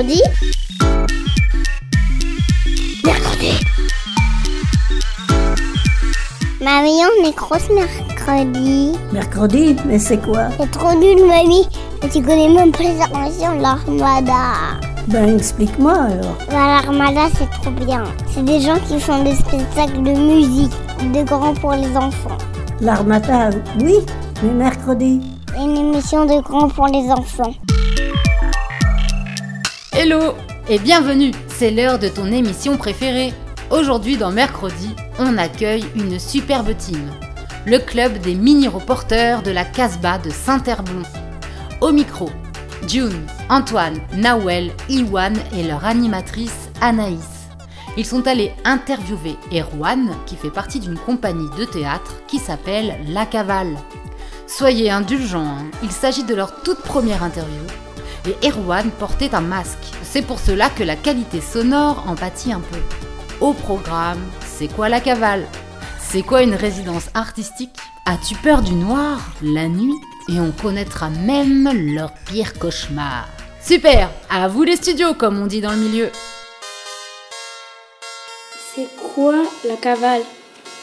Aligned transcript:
Mercredi 0.00 0.22
Mercredi 3.04 3.52
Mamie, 6.62 7.02
on 7.04 7.28
est 7.28 7.36
grosse 7.36 7.68
mercredi. 7.68 8.92
Mercredi 9.12 9.76
Mais 9.84 9.98
c'est 9.98 10.16
quoi? 10.16 10.48
C'est 10.58 10.70
trop 10.70 10.94
nul, 10.94 11.26
mamie. 11.26 11.68
Tu 12.10 12.22
connais 12.22 12.48
même 12.48 12.72
pas 12.72 12.84
les 12.84 12.94
de 12.94 13.60
l'armada. 13.60 14.80
Ben 15.08 15.36
explique-moi 15.36 15.92
alors. 15.92 16.36
Bah, 16.48 16.80
L'armada, 16.82 17.28
c'est 17.36 17.50
trop 17.60 17.70
bien. 17.70 18.04
C'est 18.28 18.44
des 18.46 18.60
gens 18.60 18.78
qui 18.88 18.98
font 18.98 19.22
des 19.22 19.34
spectacles 19.34 20.02
de 20.02 20.12
musique, 20.12 20.72
de 21.12 21.22
grands 21.24 21.52
pour 21.52 21.72
les 21.72 21.94
enfants. 21.94 22.38
L'armada, 22.80 23.50
oui, 23.82 23.96
mais 24.42 24.52
mercredi. 24.52 25.20
Une 25.58 25.76
émission 25.76 26.24
de 26.24 26.40
grands 26.40 26.70
pour 26.70 26.86
les 26.86 27.10
enfants. 27.10 27.52
Hello 30.02 30.32
et 30.66 30.78
bienvenue, 30.78 31.30
c'est 31.48 31.70
l'heure 31.70 31.98
de 31.98 32.08
ton 32.08 32.32
émission 32.32 32.78
préférée. 32.78 33.34
Aujourd'hui 33.70 34.16
dans 34.16 34.30
Mercredi, 34.30 34.96
on 35.18 35.36
accueille 35.36 35.84
une 35.94 36.18
superbe 36.18 36.74
team. 36.74 37.10
Le 37.66 37.78
club 37.78 38.16
des 38.16 38.34
mini-reporters 38.34 39.42
de 39.42 39.50
la 39.50 39.66
Casbah 39.66 40.16
de 40.16 40.30
Saint-Herblon. 40.30 41.02
Au 41.82 41.92
micro, 41.92 42.30
June, 42.88 43.26
Antoine, 43.50 43.98
Nawel, 44.16 44.72
Iwan 44.88 45.36
et 45.54 45.64
leur 45.64 45.84
animatrice 45.84 46.70
Anaïs. 46.80 47.50
Ils 47.98 48.06
sont 48.06 48.26
allés 48.26 48.52
interviewer 48.64 49.36
Erwan, 49.52 50.16
qui 50.24 50.36
fait 50.36 50.48
partie 50.48 50.80
d'une 50.80 50.98
compagnie 50.98 51.50
de 51.58 51.66
théâtre 51.66 52.22
qui 52.26 52.38
s'appelle 52.38 52.96
La 53.08 53.26
Cavale. 53.26 53.76
Soyez 54.46 54.90
indulgents, 54.90 55.58
hein. 55.58 55.66
il 55.82 55.92
s'agit 55.92 56.24
de 56.24 56.34
leur 56.34 56.62
toute 56.62 56.80
première 56.80 57.22
interview. 57.22 57.66
Et 58.26 58.48
Erwan 58.48 58.90
portait 58.90 59.34
un 59.34 59.40
masque. 59.40 59.78
C'est 60.02 60.22
pour 60.22 60.38
cela 60.40 60.68
que 60.70 60.82
la 60.82 60.96
qualité 60.96 61.40
sonore 61.40 62.04
en 62.06 62.14
pâtit 62.14 62.52
un 62.52 62.60
peu. 62.60 62.78
Au 63.40 63.54
programme, 63.54 64.20
c'est 64.44 64.68
quoi 64.68 64.88
la 64.88 65.00
cavale? 65.00 65.46
C'est 65.98 66.22
quoi 66.22 66.42
une 66.42 66.54
résidence 66.54 67.06
artistique? 67.14 67.76
As-tu 68.04 68.34
peur 68.34 68.62
du 68.62 68.74
noir 68.74 69.20
La 69.42 69.68
nuit? 69.68 69.94
Et 70.28 70.38
on 70.38 70.52
connaîtra 70.52 71.08
même 71.08 71.68
leur 71.94 72.12
pire 72.26 72.58
cauchemar. 72.58 73.26
Super 73.62 74.10
À 74.28 74.48
vous 74.48 74.64
les 74.64 74.76
studios, 74.76 75.14
comme 75.14 75.40
on 75.40 75.46
dit 75.46 75.60
dans 75.60 75.72
le 75.72 75.78
milieu. 75.78 76.08
C'est 78.74 78.88
quoi 79.14 79.34
la 79.66 79.76
cavale? 79.76 80.22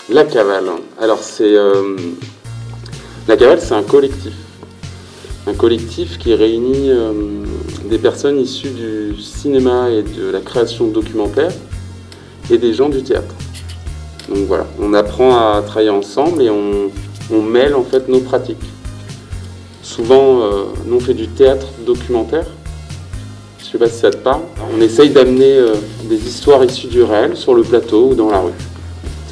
La 0.09 0.23
cavale. 0.25 0.69
Alors 0.99 1.21
c'est 1.21 1.55
euh, 1.55 1.95
la 3.27 3.37
cavale, 3.37 3.59
c'est 3.61 3.73
un 3.73 3.83
collectif, 3.83 4.33
un 5.47 5.53
collectif 5.53 6.17
qui 6.17 6.33
réunit 6.33 6.89
euh, 6.89 7.13
des 7.89 7.97
personnes 7.97 8.39
issues 8.39 8.69
du 8.69 9.21
cinéma 9.21 9.89
et 9.89 10.03
de 10.03 10.29
la 10.29 10.41
création 10.41 10.87
documentaire 10.87 11.51
et 12.51 12.57
des 12.57 12.73
gens 12.73 12.89
du 12.89 13.01
théâtre. 13.01 13.33
Donc 14.27 14.45
voilà, 14.47 14.67
on 14.79 14.93
apprend 14.93 15.37
à 15.37 15.61
travailler 15.61 15.89
ensemble 15.89 16.41
et 16.41 16.49
on, 16.49 16.91
mêle 17.41 17.75
en 17.75 17.83
fait 17.83 18.07
nos 18.09 18.19
pratiques. 18.19 18.63
Souvent, 19.81 20.41
euh, 20.41 20.63
nous 20.85 20.97
on 20.97 20.99
fait 20.99 21.13
du 21.13 21.27
théâtre 21.27 21.67
documentaire. 21.85 22.45
Je 23.59 23.65
sais 23.65 23.77
pas 23.77 23.87
si 23.89 23.99
ça 23.99 24.11
te 24.11 24.17
parle. 24.17 24.41
On 24.75 24.81
essaye 24.81 25.09
d'amener 25.09 25.57
euh, 25.57 25.75
des 26.09 26.27
histoires 26.27 26.63
issues 26.63 26.87
du 26.87 27.03
réel 27.03 27.35
sur 27.35 27.53
le 27.53 27.63
plateau 27.63 28.09
ou 28.09 28.15
dans 28.15 28.29
la 28.29 28.39
rue. 28.39 28.51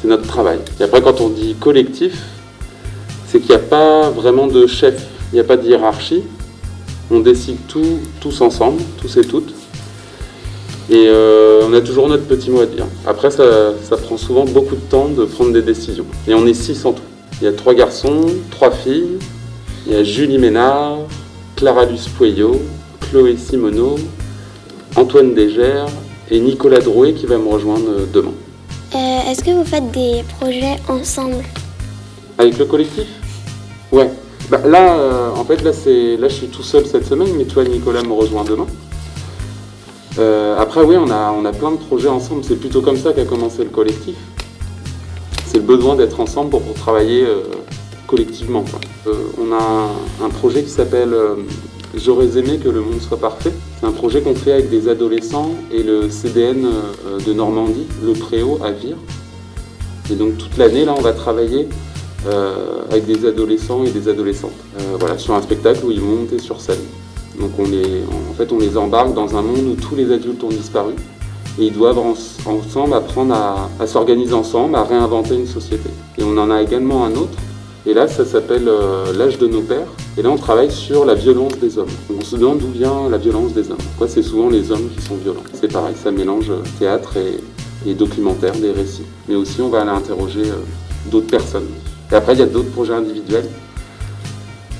C'est 0.00 0.08
notre 0.08 0.26
travail. 0.26 0.58
Et 0.78 0.82
après, 0.82 1.00
quand 1.02 1.20
on 1.20 1.28
dit 1.28 1.54
collectif, 1.58 2.22
c'est 3.26 3.40
qu'il 3.40 3.50
n'y 3.50 3.56
a 3.56 3.58
pas 3.58 4.10
vraiment 4.10 4.46
de 4.46 4.66
chef, 4.66 4.94
il 5.32 5.34
n'y 5.34 5.40
a 5.40 5.44
pas 5.44 5.56
de 5.56 5.66
hiérarchie. 5.66 6.22
On 7.10 7.20
décide 7.20 7.58
tout, 7.68 8.00
tous 8.20 8.40
ensemble, 8.40 8.82
tous 9.00 9.16
et 9.16 9.24
toutes. 9.24 9.54
Et 10.88 11.06
euh, 11.08 11.62
on 11.68 11.72
a 11.72 11.80
toujours 11.80 12.08
notre 12.08 12.24
petit 12.24 12.50
mot 12.50 12.60
à 12.60 12.66
dire. 12.66 12.86
Après, 13.06 13.30
ça, 13.30 13.72
ça 13.82 13.96
prend 13.96 14.16
souvent 14.16 14.44
beaucoup 14.44 14.76
de 14.76 14.80
temps 14.80 15.08
de 15.08 15.24
prendre 15.24 15.52
des 15.52 15.62
décisions. 15.62 16.06
Et 16.28 16.34
on 16.34 16.46
est 16.46 16.54
six 16.54 16.84
en 16.84 16.92
tout. 16.92 17.02
Il 17.40 17.44
y 17.44 17.48
a 17.48 17.52
trois 17.52 17.74
garçons, 17.74 18.26
trois 18.50 18.70
filles. 18.70 19.18
Il 19.86 19.92
y 19.92 19.96
a 19.96 20.02
Julie 20.04 20.38
Ménard, 20.38 20.98
Clara 21.54 21.84
Luce 21.84 22.08
Pueyo, 22.08 22.60
Chloé 23.00 23.36
Simoneau, 23.36 23.96
Antoine 24.96 25.34
Dégère 25.34 25.86
et 26.30 26.40
Nicolas 26.40 26.80
Drouet 26.80 27.14
qui 27.14 27.26
va 27.26 27.38
me 27.38 27.48
rejoindre 27.48 28.06
demain. 28.12 28.32
Euh, 28.94 29.30
Est-ce 29.30 29.44
que 29.44 29.50
vous 29.50 29.64
faites 29.64 29.90
des 29.92 30.24
projets 30.38 30.76
ensemble? 30.88 31.44
Avec 32.38 32.58
le 32.58 32.64
collectif? 32.64 33.06
Ouais. 33.92 34.10
Bah, 34.48 34.60
là, 34.64 34.96
euh, 34.96 35.30
en 35.34 35.44
fait, 35.44 35.62
là, 35.62 35.72
là, 35.72 36.28
je 36.28 36.34
suis 36.34 36.46
tout 36.46 36.62
seul 36.62 36.86
cette 36.86 37.04
semaine, 37.04 37.30
mais 37.36 37.44
toi, 37.44 37.64
Nicolas, 37.64 38.02
me 38.02 38.12
rejoint 38.12 38.44
demain. 38.44 38.66
Euh, 40.18 40.56
après, 40.56 40.82
oui, 40.82 40.96
on 40.96 41.10
a, 41.10 41.32
on 41.32 41.44
a 41.44 41.52
plein 41.52 41.72
de 41.72 41.76
projets 41.76 42.08
ensemble. 42.08 42.44
C'est 42.44 42.54
plutôt 42.54 42.80
comme 42.80 42.96
ça 42.96 43.12
qu'a 43.12 43.24
commencé 43.24 43.64
le 43.64 43.70
collectif. 43.70 44.14
C'est 45.46 45.56
le 45.56 45.64
besoin 45.64 45.96
d'être 45.96 46.20
ensemble 46.20 46.50
pour, 46.50 46.62
pour 46.62 46.74
travailler 46.74 47.24
euh, 47.24 47.42
collectivement. 48.06 48.64
on 49.06 49.52
a 49.52 50.24
un, 50.24 50.28
projet 50.28 50.62
qui 50.62 50.70
s'appelle 50.70 51.14
J'aurais 51.94 52.38
aimé 52.38 52.58
que 52.62 52.68
le 52.68 52.80
monde 52.82 53.00
soit 53.00 53.18
parfait. 53.18 53.52
C'est 53.80 53.86
un 53.86 53.92
projet 53.92 54.20
qu'on 54.20 54.34
fait 54.36 54.52
avec 54.52 54.70
des 54.70 54.88
adolescents 54.88 55.50
et 55.72 55.82
le 55.82 56.08
CDN 56.08 56.68
de 57.26 57.32
Normandie, 57.32 57.86
le 58.04 58.12
Préau 58.12 58.60
à 58.62 58.70
Vire. 58.70 58.96
Et 60.10 60.14
donc 60.14 60.38
toute 60.38 60.56
l'année, 60.56 60.84
là, 60.84 60.94
on 60.96 61.00
va 61.00 61.12
travailler 61.12 61.68
euh, 62.26 62.82
avec 62.90 63.06
des 63.06 63.26
adolescents 63.26 63.84
et 63.84 63.90
des 63.90 64.08
adolescentes. 64.08 64.52
Euh, 64.78 64.96
voilà, 64.98 65.18
sur 65.18 65.34
un 65.34 65.42
spectacle 65.42 65.84
où 65.84 65.90
ils 65.90 66.00
vont 66.00 66.16
monter 66.16 66.38
sur 66.38 66.60
scène. 66.60 66.78
Donc 67.40 67.50
on 67.58 67.64
les, 67.64 68.02
en 68.30 68.34
fait, 68.34 68.50
on 68.52 68.58
les 68.58 68.76
embarque 68.76 69.12
dans 69.14 69.36
un 69.36 69.42
monde 69.42 69.66
où 69.66 69.74
tous 69.74 69.94
les 69.94 70.10
adultes 70.12 70.42
ont 70.42 70.48
disparu. 70.48 70.94
Et 71.58 71.66
ils 71.66 71.72
doivent 71.72 71.98
en- 71.98 72.14
ensemble 72.50 72.94
apprendre 72.94 73.34
à, 73.80 73.86
s'organiser 73.86 74.34
ensemble, 74.34 74.74
à 74.76 74.84
réinventer 74.84 75.34
une 75.36 75.46
société. 75.46 75.88
Et 76.18 76.22
on 76.22 76.36
en 76.36 76.50
a 76.50 76.62
également 76.62 77.04
un 77.04 77.12
autre. 77.14 77.38
Et 77.86 77.94
là, 77.94 78.08
ça 78.08 78.24
s'appelle 78.24 78.68
euh, 78.68 79.12
L'âge 79.16 79.38
de 79.38 79.46
nos 79.46 79.60
pères. 79.60 79.86
Et 80.18 80.22
là, 80.22 80.30
on 80.30 80.36
travaille 80.36 80.70
sur 80.70 81.04
la 81.04 81.14
violence 81.14 81.56
des 81.58 81.78
hommes. 81.78 81.86
On 82.18 82.22
se 82.24 82.36
demande 82.36 82.58
d'où 82.58 82.68
vient 82.72 83.08
la 83.08 83.16
violence 83.18 83.52
des 83.52 83.70
hommes. 83.70 83.76
Pourquoi 83.90 84.08
c'est 84.08 84.22
souvent 84.22 84.48
les 84.50 84.70
hommes 84.72 84.88
qui 84.96 85.02
sont 85.02 85.14
violents? 85.16 85.44
C'est 85.54 85.70
pareil, 85.72 85.94
ça 86.02 86.10
mélange 86.10 86.50
théâtre 86.78 87.14
et, 87.86 87.94
documentaire, 87.94 88.52
des 88.56 88.72
récits. 88.72 89.04
Mais 89.28 89.36
aussi, 89.36 89.60
on 89.60 89.68
va 89.68 89.82
aller 89.82 89.90
interroger 89.90 90.42
d'autres 91.10 91.28
personnes. 91.28 91.68
Et 92.12 92.14
après, 92.14 92.34
il 92.34 92.38
y 92.38 92.42
a 92.42 92.46
d'autres 92.46 92.70
projets 92.70 92.94
individuels, 92.94 93.48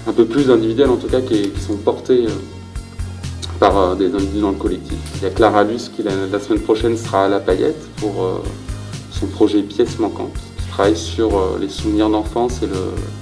un 0.07 0.13
peu 0.13 0.25
plus 0.25 0.51
individuels 0.51 0.91
en 0.91 0.97
tout 0.97 1.09
cas, 1.09 1.21
qui, 1.21 1.51
qui 1.51 1.61
sont 1.61 1.77
portés 1.77 2.27
euh, 2.27 2.31
par 3.59 3.77
euh, 3.79 3.95
des 3.95 4.15
individus 4.15 4.41
dans 4.41 4.51
le 4.51 4.57
collectif. 4.57 4.99
Il 5.17 5.23
y 5.23 5.27
a 5.27 5.31
Clara 5.31 5.65
Luce 5.65 5.89
qui, 5.95 6.03
la, 6.03 6.13
la 6.31 6.39
semaine 6.41 6.61
prochaine, 6.61 6.97
sera 6.97 7.25
à 7.25 7.29
La 7.29 7.41
Paillette 7.41 7.89
pour 7.97 8.23
euh, 8.23 8.43
son 9.11 9.27
projet 9.27 9.63
Pièces 9.63 9.99
manquantes, 9.99 10.37
qui 10.59 10.67
travaille 10.69 10.97
sur 10.97 11.37
euh, 11.37 11.59
les 11.61 11.69
souvenirs 11.69 12.11
d'enfance 12.11 12.63
et 12.63 12.67
le, 12.67 12.75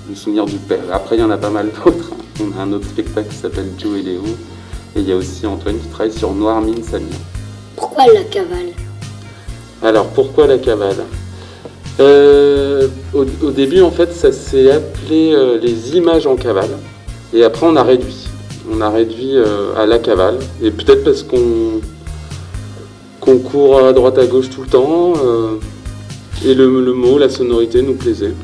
le 0.08 0.14
souvenir 0.14 0.44
du 0.44 0.56
père. 0.56 0.82
Après, 0.92 1.16
il 1.16 1.20
y 1.20 1.24
en 1.24 1.30
a 1.30 1.38
pas 1.38 1.50
mal 1.50 1.70
d'autres. 1.84 2.10
On 2.40 2.58
a 2.58 2.62
un 2.62 2.72
autre 2.72 2.86
spectacle 2.88 3.28
qui 3.28 3.36
s'appelle 3.36 3.70
Joe 3.78 3.98
et 3.98 4.02
Léo. 4.02 4.22
Et 4.96 5.00
il 5.00 5.08
y 5.08 5.12
a 5.12 5.16
aussi 5.16 5.46
Antoine 5.46 5.78
qui 5.78 5.88
travaille 5.88 6.12
sur 6.12 6.32
Noir 6.32 6.60
Mine 6.60 6.82
Samia. 6.82 7.08
Pourquoi 7.76 8.04
la 8.12 8.22
cavale? 8.24 8.72
Alors 9.82 10.06
pourquoi 10.08 10.46
la 10.46 10.58
cavale? 10.58 11.04
Euh, 12.00 12.88
au, 13.12 13.24
au 13.42 13.50
début, 13.50 13.80
en 13.80 13.90
fait, 13.90 14.12
ça 14.12 14.32
s'est 14.32 14.70
appelé 14.70 15.32
euh, 15.32 15.58
les 15.60 15.96
images 15.96 16.26
en 16.26 16.36
cavale. 16.36 16.70
Et 17.32 17.44
après, 17.44 17.66
on 17.66 17.76
a 17.76 17.82
réduit. 17.82 18.26
On 18.72 18.80
a 18.80 18.90
réduit 18.90 19.36
euh, 19.36 19.74
à 19.76 19.86
la 19.86 19.98
cavale. 19.98 20.38
Et 20.62 20.70
peut-être 20.70 21.04
parce 21.04 21.22
qu'on 21.22 21.80
court 23.38 23.78
à 23.78 23.92
droite 23.92 24.18
à 24.18 24.26
gauche 24.26 24.50
tout 24.50 24.62
le 24.62 24.68
temps. 24.68 25.14
et 26.44 26.54
le, 26.54 26.84
le 26.84 26.92
mot, 26.92 27.18
la 27.18 27.28
sonorité 27.28 27.82
nous 27.82 27.94
plaisait. 27.94 28.34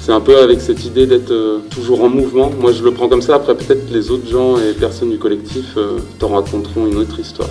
C'est 0.00 0.12
un 0.12 0.20
peu 0.20 0.38
avec 0.38 0.60
cette 0.62 0.84
idée 0.86 1.06
d'être 1.06 1.60
toujours 1.70 2.02
en 2.02 2.08
mouvement. 2.08 2.50
Moi, 2.58 2.72
je 2.72 2.82
le 2.82 2.92
prends 2.92 3.08
comme 3.08 3.22
ça. 3.22 3.34
Après, 3.34 3.54
peut-être 3.54 3.88
que 3.88 3.94
les 3.94 4.10
autres 4.10 4.28
gens 4.28 4.56
et 4.56 4.72
personnes 4.72 5.10
du 5.10 5.18
collectif 5.18 5.76
t'en 6.18 6.28
raconteront 6.28 6.86
une 6.86 6.96
autre 6.96 7.20
histoire. 7.20 7.50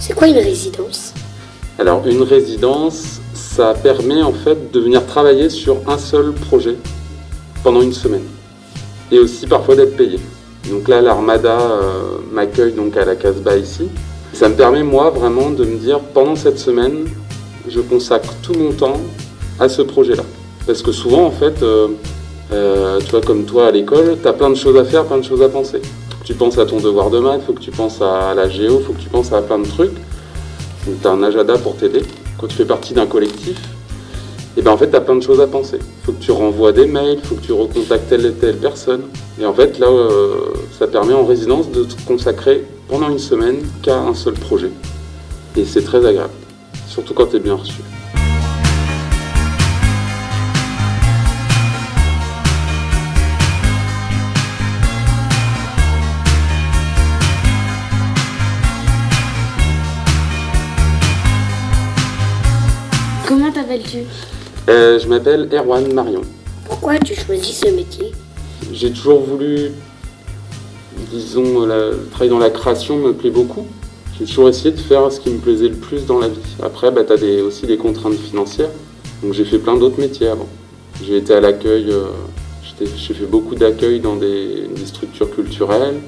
C'est 0.00 0.14
quoi 0.14 0.28
une 0.28 0.38
résidence? 0.38 1.12
Alors, 1.78 2.02
une 2.06 2.22
résidence, 2.22 3.20
ça 3.54 3.72
permet 3.72 4.20
en 4.20 4.32
fait 4.32 4.72
de 4.72 4.80
venir 4.80 5.06
travailler 5.06 5.48
sur 5.48 5.76
un 5.86 5.96
seul 5.96 6.32
projet 6.32 6.76
pendant 7.62 7.82
une 7.82 7.92
semaine. 7.92 8.24
Et 9.12 9.20
aussi 9.20 9.46
parfois 9.46 9.76
d'être 9.76 9.96
payé. 9.96 10.18
Donc 10.68 10.88
là, 10.88 11.00
l'Armada 11.00 11.60
euh, 11.60 12.16
m'accueille 12.32 12.72
donc 12.72 12.96
à 12.96 13.04
la 13.04 13.14
Casbah 13.14 13.56
ici. 13.56 13.88
Ça 14.32 14.48
me 14.48 14.56
permet 14.56 14.82
moi 14.82 15.10
vraiment 15.10 15.50
de 15.50 15.64
me 15.64 15.76
dire 15.76 16.00
pendant 16.00 16.34
cette 16.34 16.58
semaine, 16.58 17.04
je 17.68 17.80
consacre 17.80 18.34
tout 18.42 18.54
mon 18.54 18.72
temps 18.72 19.00
à 19.60 19.68
ce 19.68 19.82
projet-là. 19.82 20.24
Parce 20.66 20.82
que 20.82 20.90
souvent 20.90 21.24
en 21.24 21.30
fait, 21.30 21.62
euh, 21.62 21.88
euh, 22.52 22.98
tu 23.04 23.12
vois 23.12 23.20
comme 23.20 23.44
toi 23.44 23.68
à 23.68 23.70
l'école, 23.70 24.16
tu 24.20 24.26
as 24.26 24.32
plein 24.32 24.50
de 24.50 24.56
choses 24.56 24.76
à 24.76 24.84
faire, 24.84 25.04
plein 25.04 25.18
de 25.18 25.24
choses 25.24 25.42
à 25.42 25.48
penser. 25.48 25.80
Tu 26.24 26.34
penses 26.34 26.58
à 26.58 26.66
ton 26.66 26.80
devoir 26.80 27.08
de 27.08 27.20
maths, 27.20 27.42
faut 27.46 27.52
que 27.52 27.60
tu 27.60 27.70
penses 27.70 28.02
à 28.02 28.34
la 28.34 28.48
géo, 28.48 28.80
faut 28.80 28.94
que 28.94 29.00
tu 29.00 29.10
penses 29.10 29.32
à 29.32 29.42
plein 29.42 29.60
de 29.60 29.68
trucs. 29.68 29.94
Donc 30.86 31.00
tu 31.00 31.06
as 31.06 31.12
un 31.12 31.22
agenda 31.22 31.56
pour 31.56 31.76
t'aider. 31.76 32.02
Tu 32.48 32.56
fais 32.56 32.64
partie 32.64 32.94
d'un 32.94 33.06
collectif, 33.06 33.56
et 34.56 34.62
ben 34.62 34.70
en 34.70 34.76
fait 34.76 34.90
tu 34.90 34.96
as 34.96 35.00
plein 35.00 35.16
de 35.16 35.22
choses 35.22 35.40
à 35.40 35.46
penser. 35.46 35.78
faut 36.04 36.12
que 36.12 36.22
tu 36.22 36.30
renvoies 36.30 36.72
des 36.72 36.86
mails, 36.86 37.18
faut 37.22 37.34
que 37.34 37.40
tu 37.40 37.52
recontactes 37.52 38.08
telle 38.08 38.26
et 38.26 38.32
telle 38.32 38.56
personne. 38.56 39.02
Et 39.40 39.46
en 39.46 39.54
fait 39.54 39.78
là, 39.78 39.88
euh, 39.88 40.52
ça 40.78 40.86
permet 40.86 41.14
en 41.14 41.24
résidence 41.24 41.70
de 41.70 41.84
te 41.84 41.94
consacrer 42.06 42.64
pendant 42.88 43.08
une 43.08 43.18
semaine 43.18 43.62
qu'à 43.82 43.98
un 43.98 44.14
seul 44.14 44.34
projet. 44.34 44.70
Et 45.56 45.64
c'est 45.64 45.82
très 45.82 46.04
agréable, 46.06 46.34
surtout 46.88 47.14
quand 47.14 47.26
tu 47.26 47.36
es 47.36 47.40
bien 47.40 47.54
reçu. 47.54 47.80
T'appelles-tu 63.64 63.98
Euh, 64.68 64.98
je 64.98 65.08
m'appelle 65.08 65.48
Erwan 65.52 65.92
Marion. 65.92 66.22
Pourquoi 66.66 66.98
tu 66.98 67.14
choisis 67.14 67.60
ce 67.60 67.68
métier 67.68 68.12
J'ai 68.72 68.90
toujours 68.90 69.20
voulu, 69.20 69.72
disons, 71.12 71.66
la- 71.66 71.90
le 71.90 72.08
travail 72.10 72.28
dans 72.30 72.38
la 72.38 72.50
création 72.50 72.96
me 72.96 73.12
plaît 73.12 73.30
beaucoup. 73.30 73.66
J'ai 74.18 74.24
toujours 74.26 74.48
essayé 74.48 74.70
de 74.70 74.80
faire 74.80 75.10
ce 75.10 75.20
qui 75.20 75.30
me 75.30 75.38
plaisait 75.38 75.68
le 75.68 75.74
plus 75.76 76.06
dans 76.06 76.18
la 76.18 76.28
vie. 76.28 76.38
Après, 76.62 76.90
bah, 76.90 77.02
tu 77.04 77.12
as 77.12 77.42
aussi 77.44 77.66
des 77.66 77.76
contraintes 77.76 78.14
financières. 78.18 78.70
Donc 79.22 79.32
j'ai 79.32 79.44
fait 79.44 79.58
plein 79.58 79.76
d'autres 79.76 79.98
métiers 80.00 80.28
avant. 80.28 80.48
J'ai 81.04 81.16
été 81.16 81.34
à 81.34 81.40
l'accueil, 81.40 81.86
euh, 81.90 82.04
j'ai 82.96 83.14
fait 83.14 83.26
beaucoup 83.26 83.54
d'accueil 83.54 84.00
dans 84.00 84.16
des, 84.16 84.68
des 84.74 84.86
structures 84.86 85.30
culturelles. 85.30 86.00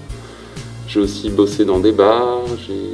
J'ai 0.89 1.01
aussi 1.01 1.31
bossé 1.31 1.65
dans 1.65 1.81
des 1.81 1.93
bars. 1.93 2.43
J'ai 2.67 2.91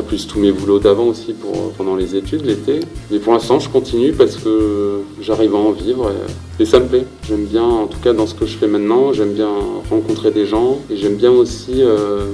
plus 0.00 0.26
tous 0.26 0.38
mes 0.38 0.52
boulots 0.52 0.78
d'avant 0.78 1.04
aussi 1.04 1.34
pour, 1.34 1.72
pendant 1.72 1.94
les 1.96 2.16
études 2.16 2.46
l'été. 2.46 2.80
Mais 3.10 3.18
pour 3.18 3.34
l'instant, 3.34 3.60
je 3.60 3.68
continue 3.68 4.12
parce 4.12 4.36
que 4.36 5.00
j'arrive 5.20 5.54
à 5.54 5.58
en 5.58 5.72
vivre 5.72 6.10
et, 6.58 6.62
et 6.62 6.64
ça 6.64 6.80
me 6.80 6.86
plaît. 6.86 7.04
J'aime 7.28 7.44
bien, 7.44 7.64
en 7.64 7.86
tout 7.88 7.98
cas 7.98 8.14
dans 8.14 8.26
ce 8.26 8.34
que 8.34 8.46
je 8.46 8.56
fais 8.56 8.68
maintenant, 8.68 9.12
j'aime 9.12 9.34
bien 9.34 9.50
rencontrer 9.90 10.30
des 10.30 10.46
gens 10.46 10.78
et 10.88 10.96
j'aime 10.96 11.16
bien 11.16 11.32
aussi 11.32 11.82
euh, 11.82 12.24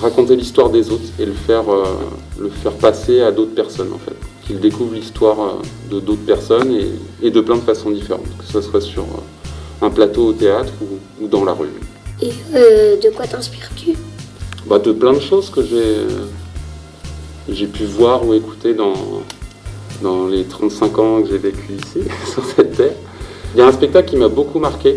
raconter 0.00 0.36
l'histoire 0.36 0.70
des 0.70 0.92
autres 0.92 1.02
et 1.18 1.26
le 1.26 1.32
faire, 1.32 1.68
euh, 1.68 1.84
le 2.38 2.50
faire 2.50 2.72
passer 2.74 3.20
à 3.22 3.32
d'autres 3.32 3.54
personnes 3.54 3.92
en 3.92 3.98
fait. 3.98 4.14
Qu'ils 4.46 4.60
découvrent 4.60 4.94
l'histoire 4.94 5.40
euh, 5.40 5.52
de 5.90 6.00
d'autres 6.00 6.26
personnes 6.26 6.70
et, 6.70 6.86
et 7.26 7.30
de 7.30 7.40
plein 7.40 7.56
de 7.56 7.62
façons 7.62 7.90
différentes, 7.90 8.28
que 8.38 8.44
ce 8.44 8.60
soit 8.60 8.80
sur 8.80 9.02
euh, 9.02 9.86
un 9.86 9.90
plateau 9.90 10.26
au 10.28 10.32
théâtre 10.32 10.72
ou, 10.82 11.24
ou 11.24 11.28
dans 11.28 11.44
la 11.44 11.54
rue. 11.54 11.68
Et 12.22 12.30
euh, 12.54 12.96
de 12.96 13.10
quoi 13.10 13.26
t'inspires-tu? 13.26 13.94
Bah, 14.66 14.78
de 14.78 14.92
plein 14.92 15.12
de 15.12 15.20
choses 15.20 15.50
que 15.50 15.62
j'ai 15.62 15.76
euh, 15.76 16.26
j'ai 17.48 17.66
pu 17.66 17.84
voir 17.84 18.26
ou 18.26 18.34
écouter 18.34 18.74
dans, 18.74 18.94
dans 20.02 20.26
les 20.26 20.44
35 20.44 20.98
ans 20.98 21.22
que 21.22 21.28
j'ai 21.28 21.38
vécu 21.38 21.72
ici, 21.72 22.06
sur 22.32 22.44
cette 22.44 22.76
terre. 22.76 22.94
Il 23.54 23.58
y 23.58 23.62
a 23.62 23.66
un 23.66 23.72
spectacle 23.72 24.10
qui 24.10 24.16
m'a 24.16 24.28
beaucoup 24.28 24.58
marqué. 24.58 24.96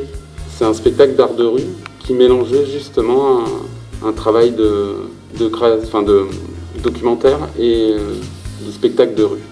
C'est 0.50 0.66
un 0.66 0.74
spectacle 0.74 1.16
d'art 1.16 1.34
de 1.34 1.46
rue 1.46 1.68
qui 2.00 2.14
mélangeait 2.14 2.66
justement 2.66 3.44
un, 4.04 4.12
travail 4.14 4.52
de, 4.52 4.96
de, 5.38 5.52
enfin 5.84 6.02
de 6.02 6.26
documentaire 6.82 7.38
et 7.60 7.92
euh, 7.94 8.16
de 8.66 8.72
spectacle 8.72 9.14
de 9.16 9.24
rue. 9.24 9.44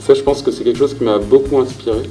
Ça, 0.00 0.14
je 0.14 0.22
pense 0.22 0.42
que 0.42 0.50
c'est 0.50 0.64
quelque 0.64 0.78
chose 0.78 0.94
qui 0.94 1.04
m'a 1.04 1.18
beaucoup 1.18 1.58
inspiré, 1.58 2.02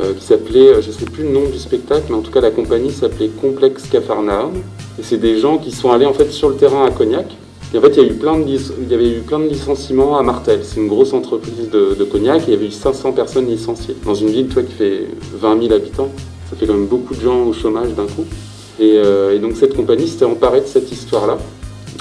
euh, 0.00 0.14
qui 0.14 0.24
s'appelait, 0.24 0.68
euh, 0.68 0.82
je 0.82 0.88
ne 0.88 0.92
sais 0.92 1.04
plus 1.04 1.24
le 1.24 1.30
nom 1.30 1.48
du 1.48 1.58
spectacle, 1.58 2.06
mais 2.08 2.16
en 2.16 2.22
tout 2.22 2.30
cas 2.30 2.40
la 2.40 2.50
compagnie 2.50 2.90
s'appelait 2.90 3.28
Complexe 3.28 3.84
Cafarnaum. 3.90 4.54
Et 4.98 5.02
c'est 5.02 5.18
des 5.18 5.38
gens 5.38 5.58
qui 5.58 5.70
sont 5.70 5.92
allés 5.92 6.06
en 6.06 6.14
fait 6.14 6.30
sur 6.30 6.48
le 6.48 6.56
terrain 6.56 6.84
à 6.84 6.90
Cognac. 6.90 7.26
En 7.76 7.80
fait, 7.80 7.96
il 7.96 8.02
y, 8.04 8.06
a 8.06 8.08
eu 8.08 8.14
plein 8.14 8.38
de 8.38 8.44
il 8.46 8.88
y 8.88 8.94
avait 8.94 9.10
eu 9.10 9.20
plein 9.20 9.40
de 9.40 9.48
licenciements 9.48 10.16
à 10.16 10.22
Martel. 10.22 10.60
C'est 10.62 10.80
une 10.80 10.86
grosse 10.86 11.12
entreprise 11.12 11.70
de, 11.70 12.04
Cognac. 12.04 12.42
Et 12.42 12.44
il 12.48 12.54
y 12.54 12.56
avait 12.56 12.66
eu 12.66 12.70
500 12.70 13.12
personnes 13.12 13.46
licenciées. 13.46 13.96
Dans 14.04 14.14
une 14.14 14.28
ville, 14.28 14.46
toi, 14.46 14.62
qui 14.62 14.72
fait 14.72 15.08
20 15.34 15.60
000 15.62 15.74
habitants, 15.74 16.08
ça 16.48 16.56
fait 16.56 16.66
quand 16.66 16.74
même 16.74 16.86
beaucoup 16.86 17.14
de 17.14 17.20
gens 17.20 17.42
au 17.46 17.52
chômage 17.52 17.88
d'un 17.94 18.06
coup. 18.06 18.24
Et, 18.78 18.92
euh, 18.96 19.34
et 19.34 19.40
donc 19.40 19.56
cette 19.56 19.74
compagnie 19.74 20.06
s'était 20.06 20.24
emparée 20.24 20.60
de 20.60 20.66
cette 20.66 20.90
histoire-là. 20.92 21.38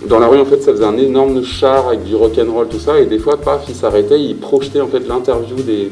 Dans 0.08 0.20
la 0.20 0.28
rue, 0.28 0.40
en 0.40 0.46
fait, 0.46 0.62
ça 0.62 0.74
faisait 0.74 0.86
un 0.86 0.98
énorme 0.98 1.44
char 1.44 1.88
avec 1.88 2.04
du 2.04 2.16
rock'n'roll, 2.16 2.68
tout 2.68 2.80
ça. 2.80 3.00
Et 3.00 3.08
des 3.08 3.18
fois, 3.18 3.38
paf, 3.38 3.66
ils 3.68 3.76
s'arrêtaient, 3.76 4.22
ils 4.22 4.36
projetaient 4.36 4.82
en 4.82 4.88
fait 4.88 5.08
l'interview 5.08 5.56
des, 5.56 5.90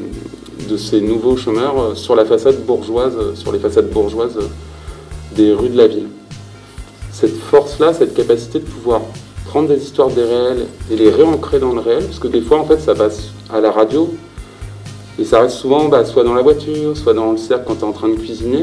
de 0.68 0.76
ces 0.76 1.00
nouveaux 1.00 1.36
chômeurs 1.36 1.80
euh, 1.80 1.94
sur 1.96 2.14
la 2.14 2.24
façade 2.24 2.64
bourgeoise, 2.64 3.14
euh, 3.18 3.34
sur 3.34 3.50
les 3.50 3.58
façades 3.58 3.90
bourgeoises 3.90 4.38
des 5.34 5.52
rues 5.52 5.70
de 5.70 5.76
la 5.76 5.88
ville. 5.88 6.06
Cette 7.10 7.36
force-là, 7.36 7.92
cette 7.92 8.14
capacité 8.14 8.60
de 8.60 8.64
pouvoir 8.64 9.00
prendre 9.52 9.68
des 9.68 9.82
histoires 9.82 10.08
des 10.08 10.24
réels 10.24 10.66
et 10.90 10.96
les 10.96 11.10
réancrer 11.10 11.58
dans 11.58 11.74
le 11.74 11.80
réel, 11.80 12.06
parce 12.06 12.18
que 12.18 12.26
des 12.26 12.40
fois, 12.40 12.58
en 12.58 12.64
fait, 12.64 12.80
ça 12.80 12.94
passe 12.94 13.32
à 13.52 13.60
la 13.60 13.70
radio, 13.70 14.10
et 15.18 15.24
ça 15.26 15.42
reste 15.42 15.56
souvent 15.56 15.90
bah, 15.90 16.06
soit 16.06 16.24
dans 16.24 16.32
la 16.32 16.40
voiture, 16.40 16.96
soit 16.96 17.12
dans 17.12 17.32
le 17.32 17.36
cercle 17.36 17.64
quand 17.66 17.74
tu 17.74 17.80
es 17.82 17.84
en 17.84 17.92
train 17.92 18.08
de 18.08 18.14
cuisiner. 18.14 18.62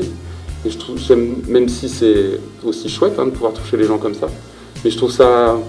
Et 0.65 0.71
je 0.71 0.79
trouve, 0.79 0.97
même 1.47 1.69
si 1.69 1.89
c'est 1.89 2.39
aussi 2.65 2.89
chouette 2.89 3.19
hein, 3.19 3.25
de 3.25 3.29
pouvoir 3.29 3.53
toucher 3.53 3.77
les 3.77 3.83
gens 3.83 3.99
comme 3.99 4.15
ça, 4.15 4.29
mais 4.83 4.89
je 4.89 4.97
trouve 4.97 5.11
ça 5.11 5.59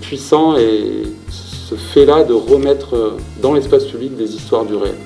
puissant 0.00 0.56
et 0.56 1.02
ce 1.28 1.74
fait-là 1.74 2.24
de 2.24 2.32
remettre 2.32 2.94
euh, 2.94 3.10
dans 3.42 3.52
l'espace 3.52 3.84
public 3.84 4.16
des 4.16 4.34
histoires 4.34 4.64
du 4.64 4.76
réel. 4.76 4.96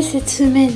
Cette 0.00 0.30
semaine 0.30 0.72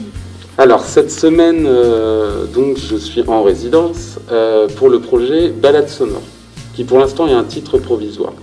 Alors 0.59 0.85
cette 0.85 1.11
semaine, 1.11 1.65
euh, 1.67 2.45
donc 2.45 2.77
je 2.77 2.97
suis 2.97 3.23
en 3.27 3.43
résidence 3.43 4.19
euh, 4.31 4.69
pour 4.69 4.91
le 4.91 5.01
projet 5.01 5.49
Balade 5.49 5.89
sonore, 5.89 6.21
qui 6.75 6.85
pour 6.85 6.99
l'instant 6.99 7.27
est 7.27 7.33
un 7.33 7.45
titre 7.45 7.79
provisoire. 7.79 8.35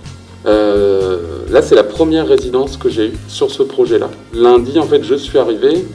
Euh, 0.46 1.44
là, 1.48 1.62
c'est 1.62 1.76
la 1.76 1.84
première 1.84 2.26
résidence 2.26 2.76
que 2.76 2.88
j'ai 2.88 3.06
eue 3.06 3.18
sur 3.28 3.52
ce 3.52 3.62
projet-là. 3.62 4.10
Lundi, 4.32 4.76
en 4.80 4.82
fait, 4.82 5.04
je 5.04 5.14
suis 5.14 5.38
arrivé 5.38 5.86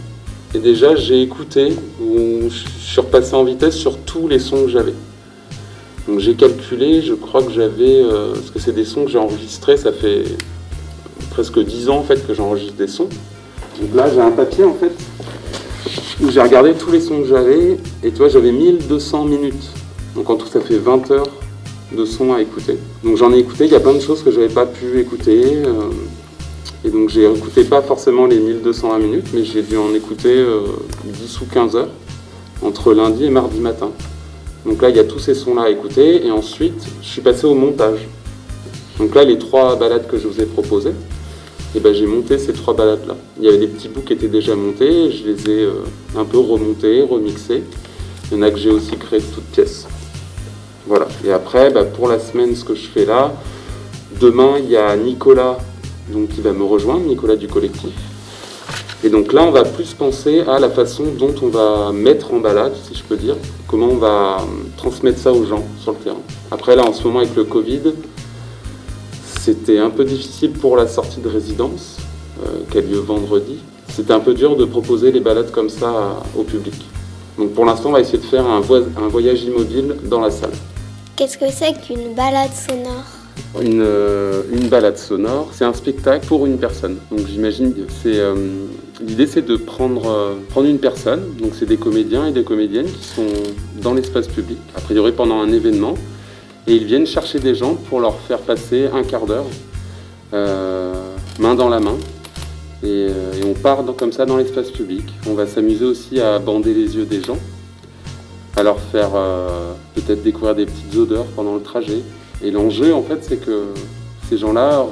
et 0.55 0.59
déjà 0.59 0.95
j'ai 0.95 1.21
écouté 1.21 1.73
ou 2.01 2.49
je 2.49 2.81
suis 2.81 3.01
repassé 3.01 3.33
en 3.35 3.43
vitesse 3.43 3.75
sur 3.75 3.97
tous 3.97 4.29
les 4.29 4.39
sons 4.39 4.63
que 4.63 4.69
j'avais. 4.69 4.93
Donc 6.07 6.19
j'ai 6.19 6.35
calculé, 6.35 7.01
je 7.01 7.15
crois 7.15 7.43
que 7.43 7.51
j'avais, 7.51 8.01
parce 8.33 8.49
que 8.49 8.59
c'est 8.59 8.71
des 8.71 8.85
sons 8.85 9.03
que 9.03 9.11
j'ai 9.11 9.19
enregistrés, 9.19 9.75
ça 9.75 9.91
fait 9.91 10.23
presque 11.31 11.59
10 11.59 11.89
ans 11.89 11.97
en 11.97 12.03
fait 12.03 12.25
que 12.25 12.33
j'enregistre 12.33 12.75
des 12.75 12.87
sons. 12.87 13.09
Donc 13.79 13.95
là, 13.95 14.09
j'ai 14.13 14.21
un 14.21 14.31
papier 14.31 14.63
en 14.65 14.73
fait 14.73 14.91
où 16.21 16.29
j'ai 16.29 16.41
regardé 16.41 16.73
tous 16.73 16.91
les 16.91 16.99
sons 16.99 17.21
que 17.21 17.27
j'avais, 17.27 17.77
et 18.03 18.11
tu 18.11 18.17
vois, 18.17 18.27
j'avais 18.27 18.51
1200 18.51 19.25
minutes. 19.25 19.69
Donc 20.15 20.29
en 20.29 20.35
tout, 20.35 20.47
ça 20.47 20.59
fait 20.59 20.77
20 20.77 21.11
heures 21.11 21.29
de 21.91 22.05
sons 22.05 22.33
à 22.33 22.41
écouter. 22.41 22.77
Donc 23.03 23.15
j'en 23.17 23.31
ai 23.31 23.39
écouté, 23.39 23.65
il 23.65 23.71
y 23.71 23.75
a 23.75 23.79
plein 23.79 23.93
de 23.93 23.99
choses 23.99 24.21
que 24.21 24.31
j'avais 24.31 24.49
pas 24.49 24.65
pu 24.65 24.99
écouter. 24.99 25.63
euh, 25.65 25.89
et 26.85 26.89
donc 26.89 27.09
j'ai 27.09 27.25
écouté 27.25 27.63
pas 27.65 27.81
forcément 27.81 28.25
les 28.25 28.39
1220 28.39 28.99
minutes, 28.99 29.27
mais 29.33 29.43
j'ai 29.43 29.61
dû 29.61 29.77
en 29.77 29.93
écouter 29.93 30.33
euh, 30.33 30.61
10 31.05 31.41
ou 31.41 31.45
15 31.45 31.75
heures 31.75 31.89
entre 32.61 32.93
lundi 32.93 33.25
et 33.25 33.29
mardi 33.29 33.59
matin. 33.59 33.91
Donc 34.65 34.81
là, 34.81 34.89
il 34.89 34.95
y 34.95 34.99
a 34.99 35.05
tous 35.05 35.19
ces 35.19 35.33
sons-là 35.33 35.63
à 35.63 35.69
écouter, 35.69 36.25
et 36.25 36.31
ensuite, 36.31 36.85
je 37.01 37.07
suis 37.07 37.21
passé 37.21 37.45
au 37.45 37.53
montage. 37.53 37.99
Donc 38.97 39.15
là, 39.15 39.23
les 39.23 39.37
trois 39.37 39.77
balades 39.77 40.07
que 40.07 40.17
je 40.17 40.27
vous 40.27 40.41
ai 40.41 40.45
proposées, 40.45 40.93
et 41.75 41.79
ben 41.79 41.93
j'ai 41.93 42.05
monté 42.05 42.37
ces 42.37 42.53
trois 42.53 42.73
balades 42.73 43.07
là. 43.07 43.15
Il 43.37 43.45
y 43.45 43.47
avait 43.47 43.57
des 43.57 43.67
petits 43.67 43.89
bouts 43.89 44.01
qui 44.01 44.13
étaient 44.13 44.27
déjà 44.27 44.55
montés, 44.55 45.11
je 45.11 45.27
les 45.29 45.49
ai 45.49 45.63
euh, 45.63 45.73
un 46.17 46.25
peu 46.25 46.39
remontés, 46.39 47.01
remixés. 47.01 47.63
Il 48.31 48.37
y 48.37 48.39
en 48.39 48.43
a 48.43 48.51
que 48.51 48.57
j'ai 48.57 48.71
aussi 48.71 48.95
créé 48.97 49.19
de 49.19 49.25
toutes 49.25 49.45
pièces. 49.45 49.87
Voilà. 50.87 51.07
Et 51.25 51.31
après, 51.31 51.69
bah, 51.71 51.83
pour 51.83 52.07
la 52.07 52.19
semaine, 52.19 52.55
ce 52.55 52.63
que 52.63 52.75
je 52.75 52.87
fais 52.87 53.05
là, 53.05 53.33
demain 54.19 54.55
il 54.59 54.69
y 54.69 54.77
a 54.77 54.95
Nicolas 54.95 55.57
donc, 56.11 56.29
qui 56.29 56.41
va 56.41 56.53
me 56.53 56.63
rejoindre, 56.63 57.05
Nicolas 57.05 57.35
du 57.35 57.47
collectif. 57.47 57.93
Et 59.03 59.09
donc 59.09 59.31
là, 59.31 59.43
on 59.43 59.51
va 59.51 59.63
plus 59.63 59.93
penser 59.93 60.41
à 60.41 60.59
la 60.59 60.69
façon 60.69 61.05
dont 61.17 61.33
on 61.41 61.47
va 61.47 61.91
mettre 61.93 62.33
en 62.33 62.39
balade, 62.39 62.73
si 62.83 62.95
je 62.95 63.03
peux 63.03 63.15
dire, 63.15 63.35
comment 63.67 63.87
on 63.87 63.95
va 63.95 64.39
euh, 64.39 64.43
transmettre 64.75 65.19
ça 65.19 65.31
aux 65.31 65.45
gens 65.45 65.65
sur 65.79 65.93
le 65.93 65.97
terrain. 65.99 66.21
Après, 66.51 66.75
là, 66.75 66.83
en 66.83 66.91
ce 66.91 67.03
moment, 67.05 67.19
avec 67.19 67.33
le 67.35 67.45
Covid, 67.45 67.81
c'était 69.39 69.79
un 69.79 69.89
peu 69.89 70.03
difficile 70.03 70.51
pour 70.51 70.75
la 70.75 70.87
sortie 70.87 71.21
de 71.21 71.29
résidence, 71.29 71.97
euh, 72.43 72.49
qui 72.69 72.77
a 72.77 72.81
lieu 72.81 72.97
vendredi. 72.99 73.57
C'était 73.87 74.13
un 74.13 74.19
peu 74.19 74.33
dur 74.33 74.55
de 74.55 74.65
proposer 74.65 75.11
les 75.11 75.19
balades 75.19 75.51
comme 75.51 75.69
ça 75.69 75.89
à- 75.89 76.23
au 76.37 76.43
public. 76.43 76.75
Donc 77.37 77.53
pour 77.53 77.65
l'instant, 77.65 77.89
on 77.89 77.93
va 77.93 78.01
essayer 78.01 78.17
de 78.17 78.25
faire 78.25 78.45
un, 78.45 78.59
voyage 78.59 79.43
immobile 79.43 79.95
dans 80.03 80.19
la 80.19 80.29
salle. 80.29 80.51
Qu'est-ce 81.15 81.37
que 81.37 81.49
c'est 81.51 81.73
qu'une 81.81 82.13
balade 82.13 82.51
sonore? 82.53 83.05
Une, 83.61 83.81
euh, 83.81 84.43
une 84.51 84.67
balade 84.67 84.97
sonore, 84.97 85.49
c'est 85.53 85.63
un 85.63 85.73
spectacle 85.73 86.27
pour 86.27 86.45
une 86.45 86.57
personne. 86.57 86.97
Donc 87.09 87.25
j'imagine 87.27 87.73
que 87.73 87.81
c'est 88.03 88.19
euh, 88.19 88.35
l'idée, 89.01 89.25
c'est 89.25 89.45
de 89.45 89.55
prendre 89.55 90.09
euh, 90.09 90.33
prendre 90.49 90.67
une 90.67 90.79
personne. 90.79 91.21
Donc 91.41 91.53
c'est 91.57 91.65
des 91.65 91.77
comédiens 91.77 92.27
et 92.27 92.31
des 92.31 92.43
comédiennes 92.43 92.91
qui 92.91 93.05
sont 93.05 93.27
dans 93.81 93.93
l'espace 93.93 94.27
public, 94.27 94.59
a 94.75 94.81
priori 94.81 95.13
pendant 95.13 95.39
un 95.39 95.51
événement, 95.51 95.95
Et 96.67 96.75
ils 96.75 96.85
viennent 96.85 97.07
chercher 97.07 97.39
des 97.39 97.55
gens 97.55 97.75
pour 97.75 97.99
leur 97.99 98.19
faire 98.19 98.39
passer 98.39 98.87
un 98.93 99.03
quart 99.03 99.25
d'heure, 99.25 99.45
euh, 100.33 100.93
main 101.39 101.55
dans 101.55 101.69
la 101.69 101.79
main. 101.79 101.97
Et, 102.83 103.07
euh, 103.09 103.31
on 103.45 103.53
part 103.53 103.83
comme 103.97 104.11
ça 104.11 104.25
dans 104.25 104.37
l'espace 104.37 104.71
public. 104.71 105.05
On 105.27 105.33
va 105.33 105.47
s'amuser 105.47 105.85
aussi 105.85 106.19
à 106.19 106.39
bander 106.39 106.73
les 106.73 106.95
yeux 106.95 107.05
des 107.05 107.21
gens, 107.21 107.37
à 108.55 108.63
leur 108.63 108.79
faire 108.79 109.11
euh, 109.15 109.73
peut-être 109.95 110.23
découvrir 110.23 110.55
des 110.55 110.65
petites 110.65 110.95
odeurs 110.95 111.25
pendant 111.35 111.55
le 111.55 111.61
trajet. 111.61 112.01
Et 112.43 112.51
l'enjeu, 112.51 112.93
en 112.93 113.03
fait, 113.03 113.23
c'est 113.23 113.37
que 113.37 113.65
ces 114.29 114.37
gens-là 114.37 114.85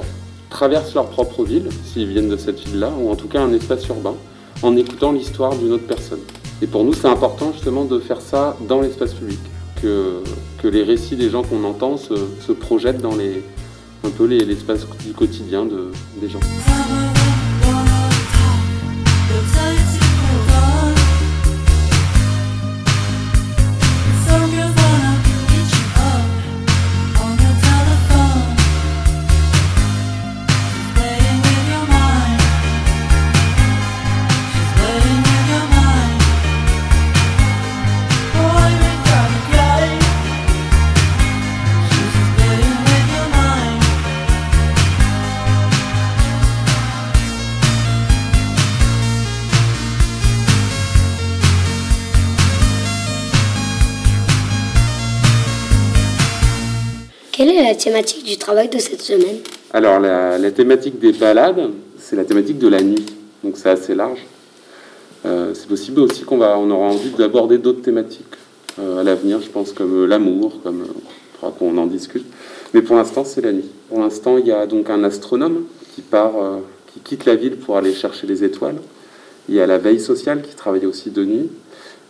traversent 0.50 0.94
leur 0.94 1.06
propre 1.06 1.44
ville, 1.44 1.68
s'ils 1.84 2.08
viennent 2.08 2.28
de 2.28 2.36
cette 2.36 2.60
ville-là, 2.60 2.92
ou 3.00 3.10
en 3.10 3.16
tout 3.16 3.28
cas 3.28 3.40
un 3.40 3.52
espace 3.52 3.86
urbain, 3.86 4.14
en 4.62 4.76
écoutant 4.76 5.12
l'histoire 5.12 5.54
d'une 5.54 5.72
autre 5.72 5.86
personne. 5.86 6.20
Et 6.60 6.66
pour 6.66 6.84
nous, 6.84 6.92
c'est 6.92 7.06
important 7.06 7.52
justement 7.52 7.84
de 7.84 7.98
faire 8.00 8.20
ça 8.20 8.56
dans 8.66 8.80
l'espace 8.80 9.14
public, 9.14 9.38
que, 9.80 10.22
les 10.68 10.82
récits 10.82 11.16
des 11.16 11.30
gens 11.30 11.42
qu'on 11.42 11.64
entend 11.64 11.96
se, 11.96 12.14
projettent 12.52 13.00
dans 13.02 13.16
les, 13.16 13.42
un 14.04 14.10
peu 14.10 14.24
les- 14.26 14.44
l'espace 14.44 14.86
du 15.06 15.12
quotidien 15.12 15.64
de- 15.64 15.90
des 16.20 16.28
gens. 16.28 16.40
Thématique 57.88 58.24
du 58.24 58.36
travail 58.36 58.68
de 58.68 58.78
cette 58.78 59.00
semaine 59.00 59.38
Alors, 59.72 59.98
la, 59.98 60.50
thématique 60.50 60.98
des 60.98 61.12
balades, 61.12 61.70
c'est 61.98 62.16
la 62.16 62.24
thématique 62.24 62.58
de 62.58 62.68
la 62.68 62.82
nuit. 62.82 63.06
Donc, 63.42 63.56
c'est 63.56 63.70
assez 63.70 63.94
large. 63.94 64.18
Euh, 65.24 65.54
c'est 65.54 65.66
possible 65.66 66.00
aussi 66.00 66.22
qu'on 66.24 66.42
on 66.42 66.70
aura 66.70 66.88
envie 66.88 67.10
d'aborder 67.16 67.56
d'autres 67.56 67.80
thématiques 67.80 68.36
euh, 68.78 69.00
à 69.00 69.04
l'avenir, 69.04 69.40
je 69.40 69.48
pense, 69.48 69.72
comme 69.72 70.02
euh, 70.02 70.06
l'amour, 70.06 70.60
comme 70.62 70.82
euh, 70.82 71.48
qu'on 71.58 71.78
en 71.78 71.86
discute. 71.86 72.26
Mais 72.74 72.82
pour 72.82 72.96
l'instant, 72.96 73.24
c'est 73.24 73.40
la 73.40 73.52
nuit. 73.52 73.70
Pour 73.88 74.00
l'instant, 74.00 74.36
il 74.36 74.46
y 74.46 74.52
a 74.52 74.66
donc 74.66 74.90
un 74.90 75.02
astronome 75.02 75.64
qui 75.94 76.02
part, 76.02 76.34
qui 76.92 77.00
quitte 77.00 77.24
la 77.24 77.36
ville 77.36 77.56
pour 77.56 77.78
aller 77.78 77.94
chercher 77.94 78.26
les 78.26 78.44
étoiles. 78.44 78.76
Il 79.48 79.54
y 79.54 79.60
a 79.62 79.66
la 79.66 79.78
veille 79.78 80.00
sociale 80.00 80.42
qui 80.42 80.54
travaille 80.54 80.84
aussi 80.84 81.10
de 81.10 81.24
nuit. 81.24 81.48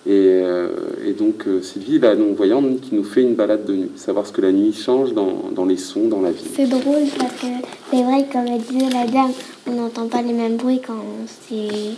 Et, 0.08 0.40
euh, 0.42 0.68
et 1.06 1.12
donc, 1.12 1.46
euh, 1.46 1.60
Sylvie, 1.60 1.98
la 1.98 2.14
non-voyante, 2.14 2.80
qui 2.80 2.94
nous 2.94 3.04
fait 3.04 3.20
une 3.20 3.34
balade 3.34 3.66
de 3.66 3.74
nuit, 3.74 3.90
savoir 3.96 4.26
ce 4.26 4.32
que 4.32 4.40
la 4.40 4.52
nuit 4.52 4.72
change 4.72 5.12
dans, 5.12 5.50
dans 5.54 5.66
les 5.66 5.76
sons, 5.76 6.08
dans 6.08 6.22
la 6.22 6.30
ville. 6.30 6.48
C'est 6.56 6.66
drôle 6.66 7.04
parce 7.18 7.32
que 7.34 7.46
c'est 7.90 8.02
vrai, 8.02 8.26
comme 8.32 8.46
elle 8.46 8.62
disait 8.62 8.88
la 8.90 9.04
dame, 9.06 9.32
on 9.66 9.72
n'entend 9.72 10.08
pas 10.08 10.22
les 10.22 10.32
mêmes 10.32 10.56
bruits 10.56 10.80
quand 10.84 11.04
c'est 11.46 11.92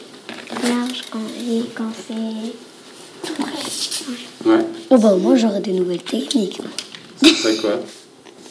large 0.69 1.05
quand, 1.12 1.21
et 1.49 1.62
quand 1.73 1.93
c'est 2.09 3.29
tout 3.29 3.35
près. 3.40 4.50
Ouais, 4.50 4.64
Oh 4.90 4.99
bah 4.99 5.14
moi 5.21 5.37
j'aurais 5.37 5.61
des 5.61 5.73
nouvelles 5.73 6.02
techniques. 6.02 6.61
c'est 7.23 7.61
quoi? 7.61 7.79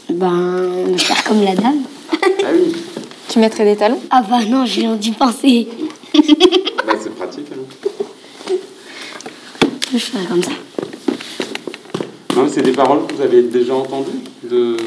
Ben, 0.09 0.97
faire 0.97 1.23
comme 1.25 1.43
la 1.43 1.55
dame. 1.55 1.81
Ah 2.13 2.47
oui, 2.53 2.71
Tu 3.27 3.39
mettrais 3.39 3.65
des 3.65 3.75
talons? 3.75 3.99
Ah 4.09 4.23
bah 4.29 4.39
non, 4.47 4.65
j'ai 4.65 4.81
viens 4.81 4.95
d'y 4.95 5.11
penser. 5.11 5.67
bah, 6.13 6.93
c'est 7.01 7.13
pratique. 7.13 7.47
hein. 7.51 7.89
Je 9.91 9.97
ferais 9.97 10.25
comme 10.25 10.43
ça. 10.43 10.51
Non, 12.35 12.43
mais 12.43 12.49
c'est 12.49 12.61
des 12.61 12.71
paroles 12.71 13.07
que 13.07 13.15
vous 13.15 13.21
avez 13.21 13.41
déjà 13.43 13.73
entendues, 13.73 14.19
de 14.43 14.77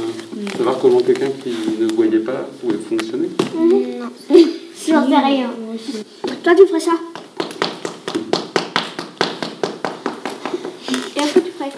savoir 0.56 0.78
comment 0.78 1.00
quelqu'un 1.00 1.30
qui 1.42 1.52
ne 1.80 1.92
voyait 1.92 2.21
pas 2.21 2.49
pouvait 2.61 2.78
fonctionner. 2.88 3.28
J'en 4.88 5.09
sais 5.09 5.16
rien. 5.16 5.50
Toi, 6.42 6.54
tu 6.54 6.66
ferais 6.66 6.80
ça? 6.80 6.92
Et 11.16 11.21
après, 11.21 11.40
tu 11.40 11.50
ferais 11.50 11.71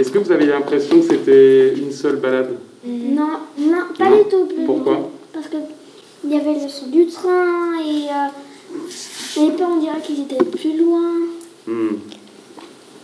Est-ce 0.00 0.10
que 0.10 0.18
vous 0.18 0.32
avez 0.32 0.46
l'impression 0.46 1.00
que 1.00 1.06
c'était 1.06 1.74
une 1.74 1.90
seule 1.92 2.16
balade? 2.16 2.56
Non, 2.84 3.28
non, 3.58 3.76
pas 3.98 4.08
Non. 4.08 4.16
du 4.22 4.28
tout. 4.28 4.46
plus 4.46 4.64
Pourquoi? 4.64 5.10
Parce 5.32 5.48
que 5.48 5.56
il 6.24 6.30
y 6.32 6.36
avait 6.36 6.54
le 6.54 6.68
son 6.68 6.86
du 6.86 7.06
train 7.06 7.74
et 7.84 8.06
euh, 8.08 9.40
les 9.44 9.50
pas, 9.56 9.64
on 9.68 9.80
dirait 9.80 10.00
qu'ils 10.02 10.20
étaient 10.20 10.44
plus 10.44 10.78
loin. 10.78 11.10
Hmm. 11.66 11.96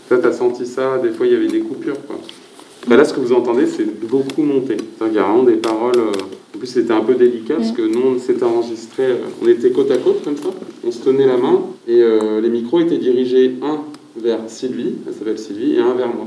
Toi, 0.09 0.19
t'as 0.23 0.33
senti 0.33 0.67
ça, 0.67 0.99
des 0.99 1.11
fois 1.11 1.27
il 1.27 1.33
y 1.33 1.37
avait 1.37 1.49
des 1.49 1.61
coupures, 1.61 2.01
quoi. 2.07 2.19
Bah 2.87 2.97
là, 2.97 3.05
ce 3.05 3.13
que 3.13 3.21
vous 3.21 3.33
entendez, 3.33 3.67
c'est 3.67 3.85
beaucoup 4.09 4.43
monté. 4.43 4.77
Qu'il 4.77 5.13
y 5.13 5.19
a 5.19 5.23
vraiment 5.23 5.43
des 5.43 5.57
paroles. 5.57 5.99
euh, 5.99 6.13
En 6.55 6.59
plus, 6.59 6.67
c'était 6.67 6.93
un 6.93 7.03
peu 7.03 7.15
délicat 7.15 7.57
parce 7.57 7.73
que 7.73 7.83
nous, 7.83 8.01
on 8.17 8.19
s'était 8.19 8.45
enregistré. 8.45 9.05
euh, 9.05 9.17
On 9.43 9.49
était 9.49 9.71
côte 9.71 9.91
à 9.91 9.99
côte 9.99 10.25
comme 10.25 10.37
ça. 10.37 10.49
On 10.87 10.91
se 10.91 11.01
tenait 11.01 11.27
la 11.27 11.37
main 11.37 11.61
et 11.87 12.01
euh, 12.03 12.41
les 12.41 12.49
micros 12.49 12.81
étaient 12.81 12.97
dirigés 12.99 13.57
un 13.63 13.81
vers 14.17 14.41
Sylvie, 14.49 14.95
elle 15.07 15.13
s'appelle 15.15 15.39
Sylvie, 15.39 15.75
et 15.77 15.81
un 15.81 15.93
vers 15.95 16.09
moi. 16.09 16.27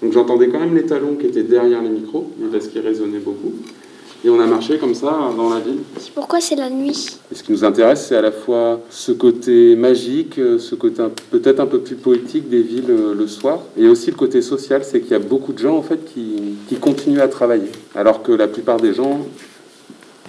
Donc 0.00 0.12
j'entendais 0.12 0.48
quand 0.48 0.60
même 0.60 0.74
les 0.76 0.84
talons 0.86 1.16
qui 1.16 1.26
étaient 1.26 1.42
derrière 1.42 1.82
les 1.82 1.90
micros, 1.90 2.30
parce 2.52 2.68
qu'ils 2.68 2.80
résonnaient 2.80 3.18
beaucoup. 3.18 3.52
Et 4.24 4.30
on 4.30 4.40
a 4.40 4.46
marché 4.46 4.78
comme 4.78 4.94
ça 4.94 5.16
dans 5.36 5.48
la 5.48 5.60
ville. 5.60 5.78
Pourquoi 6.14 6.40
c'est 6.40 6.56
la 6.56 6.68
nuit? 6.70 7.18
Et 7.30 7.34
ce 7.36 7.42
qui 7.44 7.52
nous 7.52 7.64
intéresse, 7.64 8.06
c'est 8.08 8.16
à 8.16 8.20
la 8.20 8.32
fois 8.32 8.80
ce 8.90 9.12
côté 9.12 9.76
magique, 9.76 10.38
euh, 10.38 10.58
ce 10.58 10.74
côté 10.74 11.02
peut-être 11.30 11.60
un 11.60 11.66
peu 11.66 11.78
plus 11.78 11.94
poétique 11.94 12.48
des 12.48 12.62
villes 12.62 12.90
euh, 12.90 13.14
le 13.14 13.26
soir, 13.28 13.60
et 13.76 13.86
aussi 13.86 14.10
le 14.10 14.16
côté 14.16 14.42
social, 14.42 14.82
c'est 14.84 15.00
qu'il 15.00 15.12
y 15.12 15.14
a 15.14 15.20
beaucoup 15.20 15.52
de 15.52 15.58
gens 15.58 15.76
en 15.76 15.82
fait 15.82 16.00
qui, 16.12 16.56
qui 16.68 16.74
continuent 16.76 17.20
à 17.20 17.28
travailler, 17.28 17.70
alors 17.94 18.24
que 18.24 18.32
la 18.32 18.48
plupart 18.48 18.78
des 18.80 18.92
gens, 18.92 19.20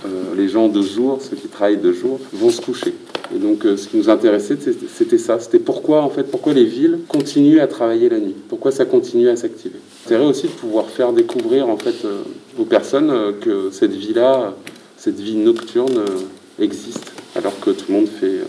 euh, 0.05 0.09
les 0.37 0.49
gens 0.49 0.67
de 0.67 0.83
jour, 0.83 1.19
ceux 1.27 1.35
qui 1.35 1.47
travaillent 1.47 1.77
de 1.77 1.91
jour, 1.91 2.19
vont 2.31 2.51
se 2.51 2.61
coucher. 2.61 2.93
Et 3.35 3.37
donc, 3.37 3.63
euh, 3.65 3.77
ce 3.77 3.87
qui 3.87 3.97
nous 3.97 4.09
intéressait, 4.09 4.57
c'était- 4.59 4.87
c'était 4.91 5.17
ça. 5.19 5.39
C'était 5.39 5.59
pourquoi, 5.59 6.01
en 6.01 6.09
fait, 6.09 6.23
pourquoi 6.23 6.51
les 6.53 6.63
villes 6.65 6.99
continuent 7.07 7.59
à 7.59 7.67
travailler 7.67 8.09
la 8.09 8.19
nuit? 8.19 8.33
Pourquoi 8.47 8.71
ça 8.71 8.85
continue 8.85 9.29
à 9.29 9.35
s'activer? 9.35 9.75
L'intérêt 10.05 10.25
aussi 10.25 10.43
de 10.47 10.51
pouvoir 10.51 10.87
faire 10.87 11.11
découvrir, 11.13 11.69
en 11.69 11.77
fait, 11.77 11.93
euh, 12.05 12.21
aux 12.59 12.65
personnes 12.65 13.09
euh, 13.09 13.31
que 13.39 13.71
cette 13.71 13.93
vie-là, 13.93 14.53
cette 14.97 15.19
vie 15.19 15.35
nocturne 15.35 15.97
euh, 15.97 16.63
existe, 16.63 17.11
alors 17.35 17.57
que 17.59 17.71
tout 17.71 17.85
le 17.89 17.93
monde 17.95 18.07
fait, 18.07 18.25
euh, 18.25 18.45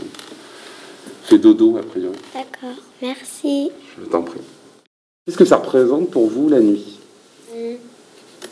fait 1.25 1.39
dodo, 1.39 1.77
a 1.79 1.83
priori. 1.83 2.17
D'accord, 2.35 2.77
merci. 3.01 3.71
Je 4.01 4.05
t'en 4.07 4.23
prie. 4.23 4.41
Qu'est-ce 5.27 5.39
que 5.39 5.45
ça 5.45 5.57
représente 5.57 6.11
pour 6.11 6.27
vous, 6.29 6.49
la 6.49 6.61
nuit? 6.61 6.99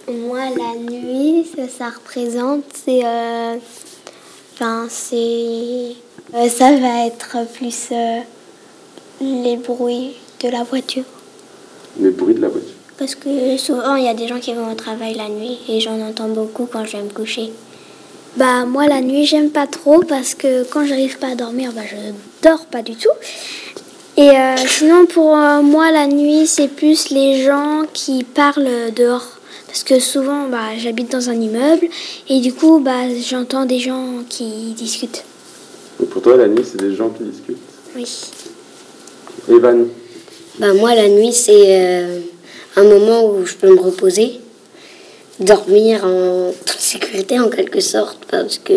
Moi, 0.09 0.41
la 0.57 0.79
nuit, 0.79 1.47
que 1.57 1.69
ça 1.69 1.91
représente, 1.91 2.65
c'est. 2.75 3.05
euh, 3.05 3.57
Enfin, 4.55 4.87
c'est. 4.89 5.95
euh, 6.35 6.49
ça 6.49 6.75
va 6.77 7.07
être 7.07 7.37
plus 7.55 7.89
euh, 7.93 8.19
les 9.21 9.57
bruits 9.57 10.17
de 10.43 10.49
la 10.49 10.65
voiture. 10.65 11.05
Les 12.01 12.11
bruits 12.11 12.35
de 12.35 12.41
la 12.41 12.49
voiture. 12.49 12.75
Parce 12.99 13.15
que 13.15 13.57
souvent, 13.57 13.95
il 13.97 14.05
y 14.05 14.09
a 14.09 14.15
des 14.15 14.27
gens 14.27 14.41
qui 14.41 14.53
vont 14.53 14.73
au 14.73 14.75
travail 14.75 15.15
la 15.15 15.29
nuit 15.29 15.59
et 15.69 15.81
j'en 15.81 16.01
entends 16.01 16.29
beaucoup 16.29 16.67
quand 16.67 16.85
je 16.85 16.97
vais 16.97 17.03
me 17.03 17.11
coucher. 17.11 17.53
Bah, 18.37 18.65
moi, 18.65 18.87
la 18.87 19.01
nuit, 19.01 19.25
j'aime 19.25 19.51
pas 19.51 19.67
trop 19.67 20.03
parce 20.03 20.35
que 20.35 20.65
quand 20.65 20.85
j'arrive 20.85 21.19
pas 21.19 21.29
à 21.29 21.35
dormir, 21.35 21.73
bah, 21.75 21.83
je 21.89 21.97
dors 22.43 22.67
pas 22.67 22.83
du 22.83 22.97
tout. 22.97 23.11
Et 24.17 24.31
euh, 24.31 24.57
sinon, 24.57 25.07
pour 25.07 25.37
euh, 25.37 25.63
moi, 25.63 25.93
la 25.93 26.07
nuit, 26.07 26.47
c'est 26.47 26.69
plus 26.69 27.11
les 27.11 27.45
gens 27.45 27.85
qui 27.93 28.25
parlent 28.25 28.93
dehors. 28.97 29.27
Parce 29.67 29.85
que 29.85 30.01
souvent, 30.01 30.49
bah, 30.49 30.77
j'habite 30.77 31.13
dans 31.13 31.31
un 31.31 31.41
immeuble 31.41 31.89
et 32.29 32.41
du 32.41 32.53
coup, 32.53 32.81
bah, 32.81 33.09
j'entends 33.23 33.65
des 33.65 33.79
gens 33.79 34.25
qui 34.29 34.73
discutent. 34.77 35.25
Donc 36.01 36.09
pour 36.11 36.23
toi, 36.23 36.37
la 36.37 36.49
nuit, 36.49 36.65
c'est 36.65 36.81
des 36.81 36.95
gens 36.95 37.11
qui 37.11 37.25
discutent? 37.25 37.59
Oui. 37.97 38.07
Evan, 39.49 39.89
Bah 40.59 40.75
moi 40.75 40.95
la 40.95 41.09
nuit 41.09 41.33
c'est 41.33 41.81
euh, 41.81 42.21
un 42.79 42.85
moment 42.85 43.27
où 43.27 43.45
je 43.45 43.55
peux 43.55 43.69
me 43.75 43.81
reposer, 43.81 44.41
dormir 45.41 46.05
en 46.05 46.53
toute 46.65 46.81
sécurité 46.81 47.39
en 47.41 47.49
quelque 47.49 47.81
sorte 47.81 48.25
parce 48.31 48.59
que 48.59 48.73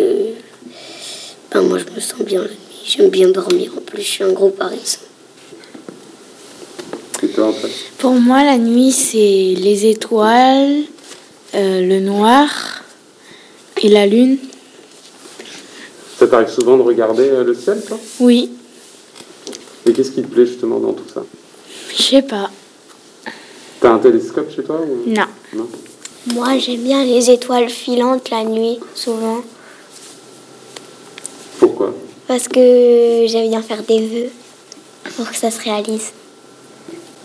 bah, 1.52 1.60
moi 1.60 1.78
je 1.78 1.84
me 1.94 2.00
sens 2.00 2.20
bien 2.22 2.40
la 2.42 2.48
nuit. 2.48 2.56
J'aime 2.84 3.10
bien 3.10 3.28
dormir 3.28 3.72
en 3.76 3.80
plus, 3.80 4.02
je 4.02 4.08
suis 4.08 4.24
un 4.24 4.32
gros 4.32 4.50
parisien. 4.50 4.98
Pour 7.98 8.12
moi, 8.14 8.42
la 8.42 8.58
nuit, 8.58 8.90
c'est 8.90 9.54
les 9.56 9.86
étoiles, 9.86 10.82
euh, 11.54 11.80
le 11.80 12.00
noir 12.00 12.82
et 13.80 13.88
la 13.88 14.06
lune. 14.06 14.38
Ça 16.18 16.26
t'arrive 16.26 16.48
souvent 16.48 16.76
de 16.76 16.82
regarder 16.82 17.28
euh, 17.28 17.44
le 17.44 17.54
ciel, 17.54 17.80
toi? 17.86 17.98
Oui, 18.18 18.50
Et 19.86 19.92
qu'est-ce 19.92 20.10
qui 20.10 20.22
te 20.22 20.26
plaît 20.26 20.46
justement 20.46 20.80
dans 20.80 20.92
tout 20.92 21.08
ça? 21.12 21.24
Je 21.96 22.02
sais 22.02 22.22
pas. 22.22 22.50
T'as 23.82 23.90
un 23.94 23.98
télescope 23.98 24.48
chez 24.54 24.62
toi 24.62 24.80
ou- 24.80 25.10
Non. 25.10 25.24
Non 25.54 25.68
Moi, 26.34 26.56
j'aime 26.58 26.82
bien 26.82 27.04
les 27.04 27.28
étoiles 27.32 27.68
filantes 27.68 28.30
la 28.30 28.44
nuit, 28.44 28.78
souvent. 28.94 29.38
Pourquoi? 31.58 31.92
Parce 32.28 32.46
que 32.46 33.24
j'aime 33.26 33.48
bien 33.48 33.60
faire 33.60 33.82
des 33.82 33.98
vœux 34.06 34.30
pour 35.16 35.28
que 35.28 35.34
ça 35.36 35.50
se 35.50 35.60
réalise. 35.60 36.12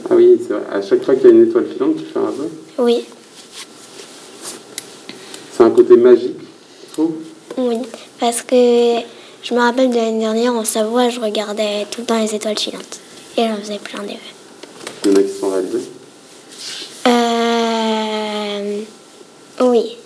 Ah 0.10 0.16
oui, 0.16 0.40
c'est 0.42 0.54
vrai. 0.54 0.64
À 0.72 0.82
chaque 0.82 1.04
fois 1.04 1.14
qu'il 1.14 1.26
y 1.26 1.28
a 1.28 1.30
une 1.36 1.48
étoile 1.48 1.68
filante, 1.72 1.98
tu 1.98 2.06
fais 2.06 2.18
un 2.18 2.32
vœu? 2.32 2.50
Oui, 2.80 3.06
C'est 5.56 5.64
un 5.64 5.70
côté 5.70 5.96
magique, 5.96 6.38
oui. 6.98 7.78
Parce 8.20 8.42
que 8.42 8.56
je 9.44 9.54
me 9.54 9.60
rappelle 9.60 9.92
de 9.92 9.96
l'année 9.96 10.20
dernière 10.22 10.54
en 10.54 10.66
Savoie, 10.66 11.10
je 11.10 11.20
regardais 11.20 11.86
tout 11.92 12.02
le 12.02 12.08
temps 12.08 12.20
les 12.20 12.34
étoiles 12.34 12.58
filantes. 12.58 13.00
Et 13.38 13.48
j'en 13.48 13.58
faisais 13.58 13.78
plein 13.80 14.02
des 14.02 14.14
vœux. 14.14 15.06
Il 15.06 15.12
y 15.12 15.14
en 15.14 15.18
a 15.20 15.24
qui 15.24 15.40
sont 15.40 15.50
réalisés. 15.50 15.82
Euh... 17.08 18.82
Oui. 19.62 19.98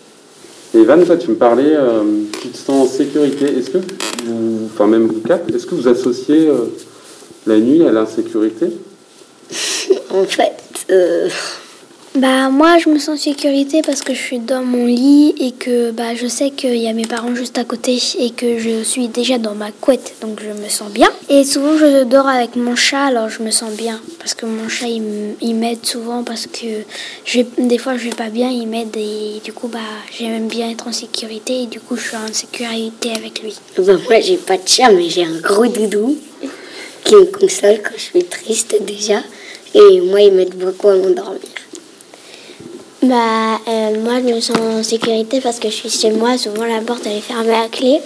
Et 0.73 0.83
Van, 0.85 1.03
toi, 1.03 1.17
tu 1.17 1.29
me 1.29 1.35
parlais, 1.35 1.75
euh, 1.75 2.03
tu 2.41 2.47
te 2.49 2.57
sens 2.57 2.87
en 2.87 2.91
sécurité. 2.91 3.45
Est-ce 3.57 3.71
que, 3.71 3.79
vous, 4.25 4.69
enfin 4.73 4.87
même 4.87 5.07
vous 5.07 5.19
quatre, 5.21 5.53
est-ce 5.53 5.65
que 5.65 5.75
vous 5.75 5.87
associez 5.87 6.47
euh, 6.47 6.71
la 7.45 7.59
nuit 7.59 7.85
à 7.85 7.91
l'insécurité? 7.91 8.67
En 10.13 10.25
fait, 10.25 10.85
euh, 10.89 11.29
Bah 12.15 12.49
moi 12.49 12.77
je 12.77 12.89
me 12.89 12.99
sens 12.99 13.09
en 13.09 13.17
sécurité 13.17 13.81
parce 13.81 14.01
que 14.01 14.13
je 14.13 14.19
suis 14.19 14.39
dans 14.39 14.63
mon 14.63 14.85
lit 14.85 15.33
et 15.39 15.53
que 15.53 15.91
bah 15.91 16.13
je 16.13 16.27
sais 16.27 16.49
qu'il 16.49 16.75
y 16.75 16.89
a 16.89 16.93
mes 16.93 17.05
parents 17.05 17.33
juste 17.35 17.57
à 17.57 17.63
côté 17.63 17.97
et 18.19 18.31
que 18.31 18.59
je 18.59 18.83
suis 18.83 19.07
déjà 19.07 19.37
dans 19.37 19.55
ma 19.55 19.71
couette 19.71 20.15
donc 20.21 20.41
je 20.41 20.49
me 20.49 20.67
sens 20.67 20.91
bien. 20.91 21.09
Et 21.29 21.45
souvent 21.45 21.77
je 21.77 22.03
dors 22.03 22.27
avec 22.27 22.57
mon 22.57 22.75
chat 22.75 23.05
alors 23.05 23.29
je 23.29 23.41
me 23.41 23.49
sens 23.49 23.71
bien 23.71 24.01
parce 24.19 24.33
que 24.33 24.45
mon 24.45 24.67
chat 24.67 24.87
il 24.87 25.55
m'aide 25.55 25.85
souvent 25.85 26.23
parce 26.23 26.47
que 26.47 26.83
je 27.23 27.43
des 27.57 27.77
fois 27.77 27.95
je 27.95 28.03
vais 28.03 28.15
pas 28.15 28.29
bien 28.29 28.49
il 28.49 28.67
m'aide 28.67 28.95
et 28.97 29.39
du 29.41 29.53
coup 29.53 29.69
bah 29.69 29.79
j'aime 30.17 30.49
bien 30.49 30.69
être 30.69 30.89
en 30.89 30.91
sécurité 30.91 31.63
et 31.63 31.65
du 31.67 31.79
coup 31.79 31.95
je 31.95 32.09
suis 32.09 32.17
en 32.17 32.33
sécurité 32.33 33.11
avec 33.15 33.41
lui. 33.41 33.55
ben, 33.77 33.97
moi 34.09 34.19
j'ai 34.19 34.35
pas 34.35 34.57
de 34.57 34.67
chat, 34.67 34.91
mais 34.91 35.07
j'ai 35.07 35.23
un 35.23 35.39
gros 35.39 35.67
doudou 35.67 36.17
qui 37.05 37.15
me 37.15 37.25
console 37.25 37.81
quand 37.81 37.95
je 37.95 38.01
suis 38.01 38.25
triste 38.25 38.75
déjà. 38.81 39.21
Et 39.73 40.01
moi, 40.01 40.21
il 40.21 40.33
m'aide 40.33 40.55
beaucoup 40.55 40.89
à 40.89 40.95
m'endormir. 40.95 41.39
Bah, 43.03 43.59
euh, 43.67 43.99
moi, 44.03 44.19
je 44.19 44.31
me 44.31 44.39
sens 44.39 44.57
en 44.59 44.83
sécurité 44.83 45.41
parce 45.41 45.59
que 45.59 45.69
je 45.69 45.73
suis 45.73 45.89
chez 45.89 46.11
moi. 46.11 46.37
Souvent, 46.37 46.65
la 46.65 46.81
porte, 46.81 47.01
elle 47.07 47.17
est 47.17 47.21
fermée 47.21 47.55
à 47.55 47.67
clé. 47.67 47.99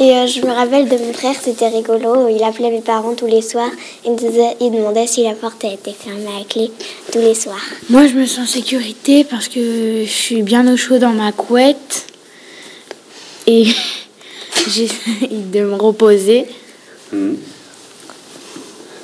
Et 0.00 0.12
euh, 0.16 0.26
je 0.26 0.40
me 0.40 0.50
rappelle 0.50 0.88
de 0.88 0.96
mon 0.96 1.12
frère, 1.12 1.34
c'était 1.38 1.68
rigolo. 1.68 2.28
Il 2.28 2.42
appelait 2.42 2.70
mes 2.70 2.80
parents 2.80 3.14
tous 3.14 3.26
les 3.26 3.42
soirs. 3.42 3.70
Il, 4.06 4.16
disait, 4.16 4.56
il 4.62 4.70
demandait 4.70 5.06
si 5.06 5.24
la 5.24 5.34
porte 5.34 5.62
était 5.64 5.92
fermée 5.92 6.40
à 6.40 6.44
clé 6.44 6.70
tous 7.12 7.18
les 7.18 7.34
soirs. 7.34 7.60
Moi, 7.90 8.06
je 8.06 8.14
me 8.14 8.24
sens 8.24 8.48
en 8.48 8.52
sécurité 8.52 9.24
parce 9.24 9.48
que 9.48 10.04
je 10.04 10.10
suis 10.10 10.42
bien 10.42 10.72
au 10.72 10.76
chaud 10.76 10.98
dans 10.98 11.12
ma 11.12 11.32
couette 11.32 12.06
et 13.46 13.66
j'essaie 14.68 15.28
de 15.30 15.60
me 15.60 15.74
reposer. 15.74 16.46
Mhm. 17.12 17.36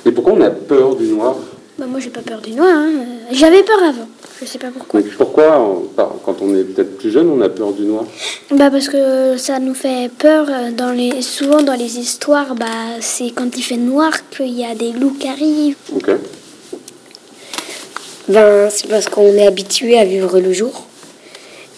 Et 0.07 0.11
pourquoi 0.11 0.33
on 0.33 0.41
a 0.41 0.49
peur 0.49 0.95
du 0.95 1.05
noir? 1.05 1.35
Bah, 1.81 1.87
moi, 1.89 1.99
j'ai 1.99 2.11
pas 2.11 2.21
peur 2.21 2.39
du 2.41 2.51
noir. 2.51 2.69
hein. 2.71 2.91
J'avais 3.31 3.63
peur 3.63 3.79
avant. 3.83 4.07
Je 4.39 4.45
sais 4.45 4.59
pas 4.59 4.67
pourquoi. 4.67 5.01
Donc, 5.01 5.09
Pourquoi, 5.17 5.59
on- 5.59 5.87
quand 6.23 6.35
on 6.43 6.55
est 6.55 6.63
peut-être 6.63 6.95
plus 6.99 7.09
jeune, 7.09 7.27
on 7.27 7.41
a 7.41 7.49
peur 7.49 7.71
du 7.71 7.81
noir? 7.85 8.03
Bah, 8.51 8.69
parce 8.69 8.87
que 8.87 9.35
ça 9.37 9.57
nous 9.57 9.73
fait 9.73 10.11
peur. 10.15 10.45
euh, 10.47 10.69
Dans 10.69 10.91
les, 10.91 11.23
souvent, 11.23 11.63
dans 11.63 11.73
les 11.73 11.97
histoires, 11.97 12.53
bah, 12.53 12.67
c'est 12.99 13.31
quand 13.31 13.57
il 13.57 13.63
fait 13.63 13.77
noir 13.77 14.11
qu'il 14.29 14.55
y 14.55 14.63
a 14.63 14.75
des 14.75 14.91
loups 14.91 15.15
qui 15.19 15.27
arrivent. 15.27 15.75
Ok. 15.95 16.11
Ben, 18.27 18.69
c'est 18.69 18.87
parce 18.87 19.07
qu'on 19.09 19.33
est 19.33 19.47
habitué 19.47 19.97
à 19.97 20.05
vivre 20.05 20.39
le 20.39 20.53
jour. 20.53 20.85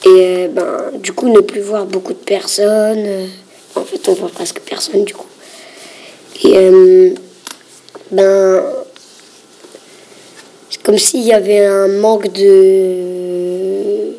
Et 0.06 0.10
euh, 0.10 0.48
ben, 0.50 1.00
du 1.00 1.14
coup, 1.14 1.30
ne 1.30 1.40
plus 1.40 1.62
voir 1.62 1.86
beaucoup 1.86 2.12
de 2.12 2.18
personnes. 2.18 3.06
euh, 3.06 3.26
en 3.76 3.86
fait, 3.86 4.06
on 4.10 4.14
voit 4.16 4.28
presque 4.28 4.60
personne 4.60 5.06
du 5.06 5.14
coup. 5.14 5.28
Et 6.44 6.58
euh, 6.58 7.14
ben, 8.12 8.62
comme 10.84 10.98
s'il 10.98 11.22
y 11.22 11.34
avait 11.34 11.66
un 11.66 11.88
manque 11.88 12.32
de 12.32 14.14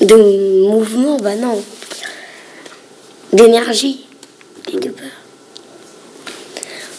de 0.00 0.66
mouvement. 0.68 1.16
Ben 1.18 1.40
non, 1.40 1.62
d'énergie 3.32 4.06
et 4.72 4.76
de 4.76 4.90
peur. 4.90 5.06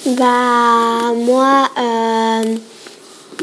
Bah, 0.05 1.13
moi, 1.15 1.69
euh, 1.77 2.55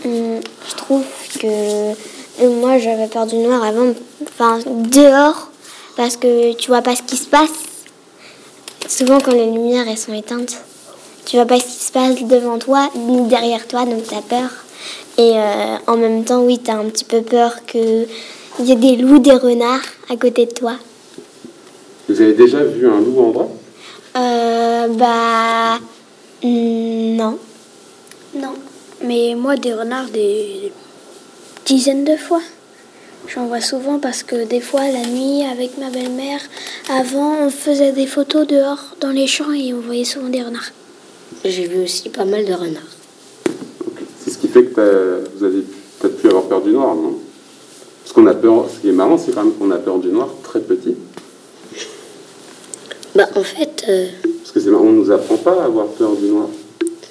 je 0.05 0.75
trouve 0.75 1.05
que 1.39 1.47
euh, 1.47 2.51
moi 2.61 2.79
j'avais 2.79 3.07
peur 3.09 3.27
du 3.27 3.37
noir 3.37 3.63
avant, 3.63 3.93
enfin 4.23 4.59
dehors, 4.67 5.51
parce 5.97 6.17
que 6.17 6.55
tu 6.55 6.69
vois 6.69 6.83
pas 6.83 6.97
ce 6.97 7.03
qui 7.03 7.17
se 7.17 7.27
passe. 7.27 7.51
Souvent, 8.89 9.21
quand 9.21 9.33
les 9.33 9.47
lumières 9.47 9.87
elles 9.89 9.99
sont 9.99 10.15
éteintes, 10.15 10.57
tu 11.27 11.37
vois 11.37 11.45
pas 11.45 11.59
ce 11.59 11.65
qui 11.65 11.85
se 11.85 11.93
passe 11.93 12.23
devant 12.23 12.59
toi 12.59 12.89
ni 12.97 13.27
derrière 13.27 13.67
toi, 13.67 13.85
donc 13.85 14.05
t'as 14.09 14.23
peur. 14.23 14.49
Et 15.19 15.33
euh, 15.35 15.77
en 15.87 15.97
même 15.97 16.25
temps, 16.25 16.43
oui, 16.43 16.59
t'as 16.59 16.75
un 16.77 16.85
petit 16.85 17.05
peu 17.05 17.21
peur 17.23 17.65
qu'il 17.67 18.07
y 18.61 18.73
ait 18.73 18.77
des 18.77 18.97
loups, 18.97 19.19
des 19.19 19.33
renards 19.33 19.81
à 20.09 20.17
côté 20.17 20.47
de 20.47 20.53
toi. 20.53 20.75
Vous 22.09 22.21
avez 22.21 22.35
déjà 22.35 22.63
vu 22.63 22.87
un 22.89 23.01
loup 23.01 23.21
en 23.21 23.31
vrai 23.31 23.47
Euh, 24.17 24.89
bah. 24.89 25.79
Non. 26.45 27.39
Non. 28.35 28.55
Mais 29.03 29.35
moi, 29.37 29.57
des 29.57 29.75
renards, 29.75 30.09
des 30.11 30.73
dizaines 31.65 32.05
de 32.05 32.17
fois. 32.17 32.41
J'en 33.27 33.47
vois 33.47 33.61
souvent 33.61 33.99
parce 33.99 34.23
que 34.23 34.45
des 34.45 34.61
fois, 34.61 34.83
la 34.89 35.05
nuit, 35.07 35.45
avec 35.45 35.77
ma 35.79 35.91
belle-mère, 35.91 36.41
avant, 36.89 37.35
on 37.41 37.51
faisait 37.51 37.91
des 37.91 38.07
photos 38.07 38.47
dehors 38.47 38.95
dans 39.01 39.11
les 39.11 39.27
champs 39.27 39.53
et 39.53 39.75
on 39.75 39.81
voyait 39.81 40.05
souvent 40.05 40.29
des 40.29 40.43
renards. 40.43 40.71
J'ai 41.45 41.67
vu 41.67 41.83
aussi 41.85 42.09
pas 42.09 42.25
mal 42.25 42.45
de 42.45 42.53
renards. 42.53 42.83
C'est 44.25 44.31
ce 44.31 44.39
qui 44.39 44.49
fait 44.49 44.65
que 44.65 45.25
vous 45.37 45.45
avez 45.45 45.63
peut-être 46.01 46.17
pu 46.21 46.27
avoir 46.29 46.45
peur 46.45 46.61
du 46.63 46.71
noir, 46.71 46.95
non? 46.95 47.15
Parce 48.03 48.13
qu'on 48.13 48.27
a 48.27 48.35
peur, 48.35 48.67
ce 48.75 48.81
qui 48.81 48.89
est 48.89 48.93
marrant, 48.93 49.19
c'est 49.19 49.33
quand 49.33 49.45
même 49.45 49.55
qu'on 49.55 49.71
a 49.71 49.77
peur 49.79 49.99
du 49.99 50.09
noir 50.09 50.29
très 50.43 50.61
petit. 50.61 50.97
Bah, 53.15 53.29
en 53.35 53.43
fait, 53.43 53.85
euh, 53.89 54.07
Parce 54.43 54.53
que 54.53 54.61
c'est 54.61 54.71
marrant, 54.71 54.85
on 54.85 54.93
nous 54.93 55.11
apprend 55.11 55.37
pas 55.37 55.61
à 55.63 55.65
avoir 55.65 55.87
peur 55.89 56.15
du 56.17 56.27
noir. 56.27 56.49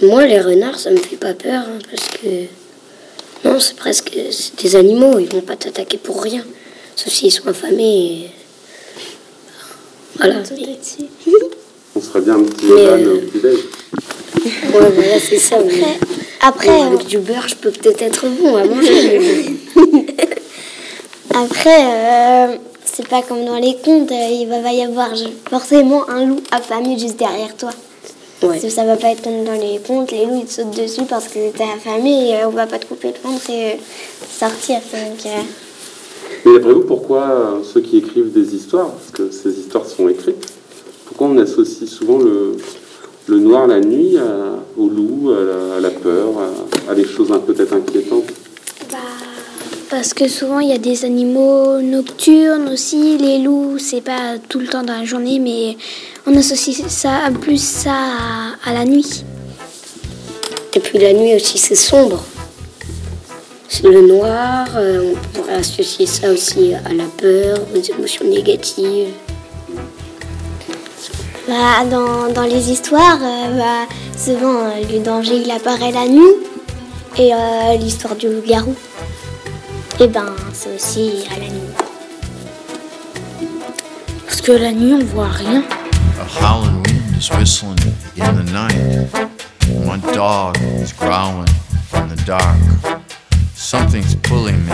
moi, 0.04 0.26
les 0.26 0.40
renards, 0.42 0.78
ça 0.80 0.92
me 0.92 0.98
fait 0.98 1.16
pas 1.16 1.34
peur 1.34 1.64
hein, 1.68 1.80
parce 1.90 2.08
que. 2.10 3.48
Non, 3.48 3.60
c'est 3.60 3.76
presque. 3.76 4.18
C'est 4.32 4.62
des 4.62 4.76
animaux, 4.76 5.20
ils 5.20 5.30
vont 5.30 5.42
pas 5.42 5.56
t'attaquer 5.56 5.98
pour 5.98 6.22
rien. 6.22 6.44
Sauf 6.96 7.12
s'ils 7.14 7.32
sont 7.32 7.48
affamés. 7.48 8.26
et- 8.26 8.30
Voilà. 10.18 10.42
On 11.98 12.02
serait 12.02 12.22
bien 12.22 12.36
un 12.36 12.44
petit 12.44 12.66
van 12.68 12.76
euh, 12.76 13.16
au 13.16 13.20
petit-déj. 13.22 13.60
Ouais, 14.46 14.90
voilà, 14.96 15.20
c'est 15.20 15.40
ça. 15.40 15.58
mais- 15.66 15.98
Après, 16.42 16.68
Bon, 16.68 16.84
euh, 16.84 16.88
avec 16.96 17.08
du 17.08 17.18
beurre, 17.18 17.48
je 17.48 17.56
peux 17.56 17.72
peut-être 17.72 18.02
être 18.02 18.28
bon 18.28 18.56
à 18.56 18.66
manger. 18.66 19.46
après 21.34 21.84
euh, 21.84 22.56
c'est 22.84 23.08
pas 23.08 23.22
comme 23.22 23.44
dans 23.46 23.58
les 23.58 23.76
contes, 23.84 24.12
euh, 24.12 24.28
il 24.32 24.48
va, 24.48 24.62
va 24.62 24.72
y 24.72 24.82
avoir 24.84 25.10
forcément 25.50 26.08
un 26.10 26.26
loup 26.26 26.40
affamé 26.52 26.98
juste 26.98 27.18
derrière 27.18 27.56
toi. 27.58 27.70
Ouais. 28.44 28.50
Parce 28.50 28.62
que 28.62 28.70
ça 28.70 28.84
va 28.86 28.96
pas 28.96 29.10
être 29.12 29.24
comme 29.24 29.44
dans 29.44 29.54
les 29.60 29.80
contes, 29.80 30.12
les 30.12 30.26
loups 30.26 30.42
ils 30.42 30.46
te 30.46 30.54
sautent 30.54 30.78
dessus 30.78 31.04
parce 31.10 31.28
que 31.28 31.52
t'es 31.52 31.64
affamé 31.64 32.30
et 32.30 32.36
euh, 32.36 32.48
on 32.48 32.52
va 32.52 32.68
pas 32.68 32.78
te 32.80 32.86
couper 32.86 33.08
le 33.24 33.30
ventre 33.30 33.50
et 33.50 33.72
euh, 33.72 33.76
sortir. 34.38 34.78
Donc, 34.94 35.26
euh, 35.26 35.30
Mais 36.46 36.54
d'après 36.54 36.74
vous, 36.74 36.82
pourquoi 36.84 37.24
euh, 37.24 37.64
ceux 37.64 37.82
qui 37.82 37.98
écrivent 37.98 38.32
des 38.32 38.54
histoires, 38.56 38.90
parce 38.92 39.12
que 39.12 39.32
ces 39.36 39.58
histoires 39.60 39.86
sont 39.86 40.08
écrites, 40.10 40.46
pourquoi 41.06 41.28
on 41.28 41.38
associe 41.40 41.90
souvent 41.90 42.20
le, 42.20 42.56
le 43.28 43.40
noir 43.40 43.68
la 43.68 43.80
nuit 43.80 44.18
à- 44.18 44.60
au 44.80 44.88
loup, 44.88 45.32
à 45.32 45.44
la, 45.44 45.76
à 45.78 45.80
la 45.80 45.90
peur, 45.90 46.30
à, 46.88 46.92
à 46.92 46.96
des 46.96 47.06
choses 47.06 47.32
un- 47.32 47.40
peut-être 47.40 47.74
inquiétantes 47.74 48.26
bah, 48.92 48.98
parce 49.90 50.14
que 50.14 50.28
souvent 50.28 50.60
il 50.60 50.70
y 50.70 50.74
a 50.74 50.78
des 50.78 51.06
animaux 51.06 51.80
nocturnes 51.82 52.70
aussi. 52.72 53.18
Les 53.18 53.40
loups, 53.40 53.78
c'est 53.80 54.02
pas 54.02 54.38
tout 54.50 54.60
le 54.60 54.68
temps 54.68 54.84
dans 54.84 54.94
la 54.98 55.06
journée, 55.06 55.40
mais 55.40 55.78
on 56.28 56.36
associe 56.36 56.76
ça 56.88 57.30
plus 57.42 57.62
ça 57.62 57.94
à, 57.94 58.70
à 58.70 58.74
la 58.74 58.86
nuit. 58.86 59.24
Et 60.76 60.80
puis 60.80 61.00
la 61.00 61.14
nuit 61.14 61.34
aussi, 61.36 61.58
c'est 61.58 61.76
sombre. 61.76 62.24
C'est 63.70 63.88
le 63.88 64.02
noir, 64.02 64.68
euh, 64.76 65.14
on 65.14 65.38
pourrait 65.38 65.56
associer 65.56 66.06
ça 66.06 66.32
aussi 66.32 66.74
à 66.74 66.94
la 66.94 67.06
peur, 67.18 67.58
aux 67.76 67.82
émotions 67.82 68.26
négatives. 68.28 69.08
Bah, 71.48 71.86
dans, 71.90 72.34
dans 72.34 72.44
les 72.44 72.72
histoires, 72.72 73.20
euh, 73.22 73.58
bah, 73.58 73.94
souvent 74.18 74.66
euh, 74.66 74.82
le 74.92 75.00
danger 75.04 75.44
il 75.46 75.52
apparaît 75.52 75.92
la 75.92 76.08
nuit. 76.08 76.34
Et 77.18 77.34
euh, 77.34 77.78
l'histoire 77.78 78.16
du 78.16 78.28
loup-garou, 78.28 78.76
et 80.02 80.08
ben 80.08 80.26
c'est 80.52 80.76
aussi 80.76 81.24
à 81.34 81.40
la 81.40 81.48
nuit. 81.48 81.72
Parce 84.26 84.42
que 84.42 84.52
la 84.52 84.74
nuit, 84.74 84.94
on 84.94 85.06
voit 85.06 85.30
rien. 85.30 85.64
A 86.20 86.44
howling 86.44 86.84
wind 86.84 87.18
is 87.18 87.30
whistling 87.38 87.78
in 88.18 88.34
the 88.34 88.52
night. 88.52 89.08
My 89.86 89.98
dog 90.14 90.58
is 90.82 90.92
growling 90.92 91.48
in 91.94 92.10
the 92.10 92.22
dark. 92.26 92.58
Something's 93.56 94.16
pulling 94.16 94.66
me 94.66 94.74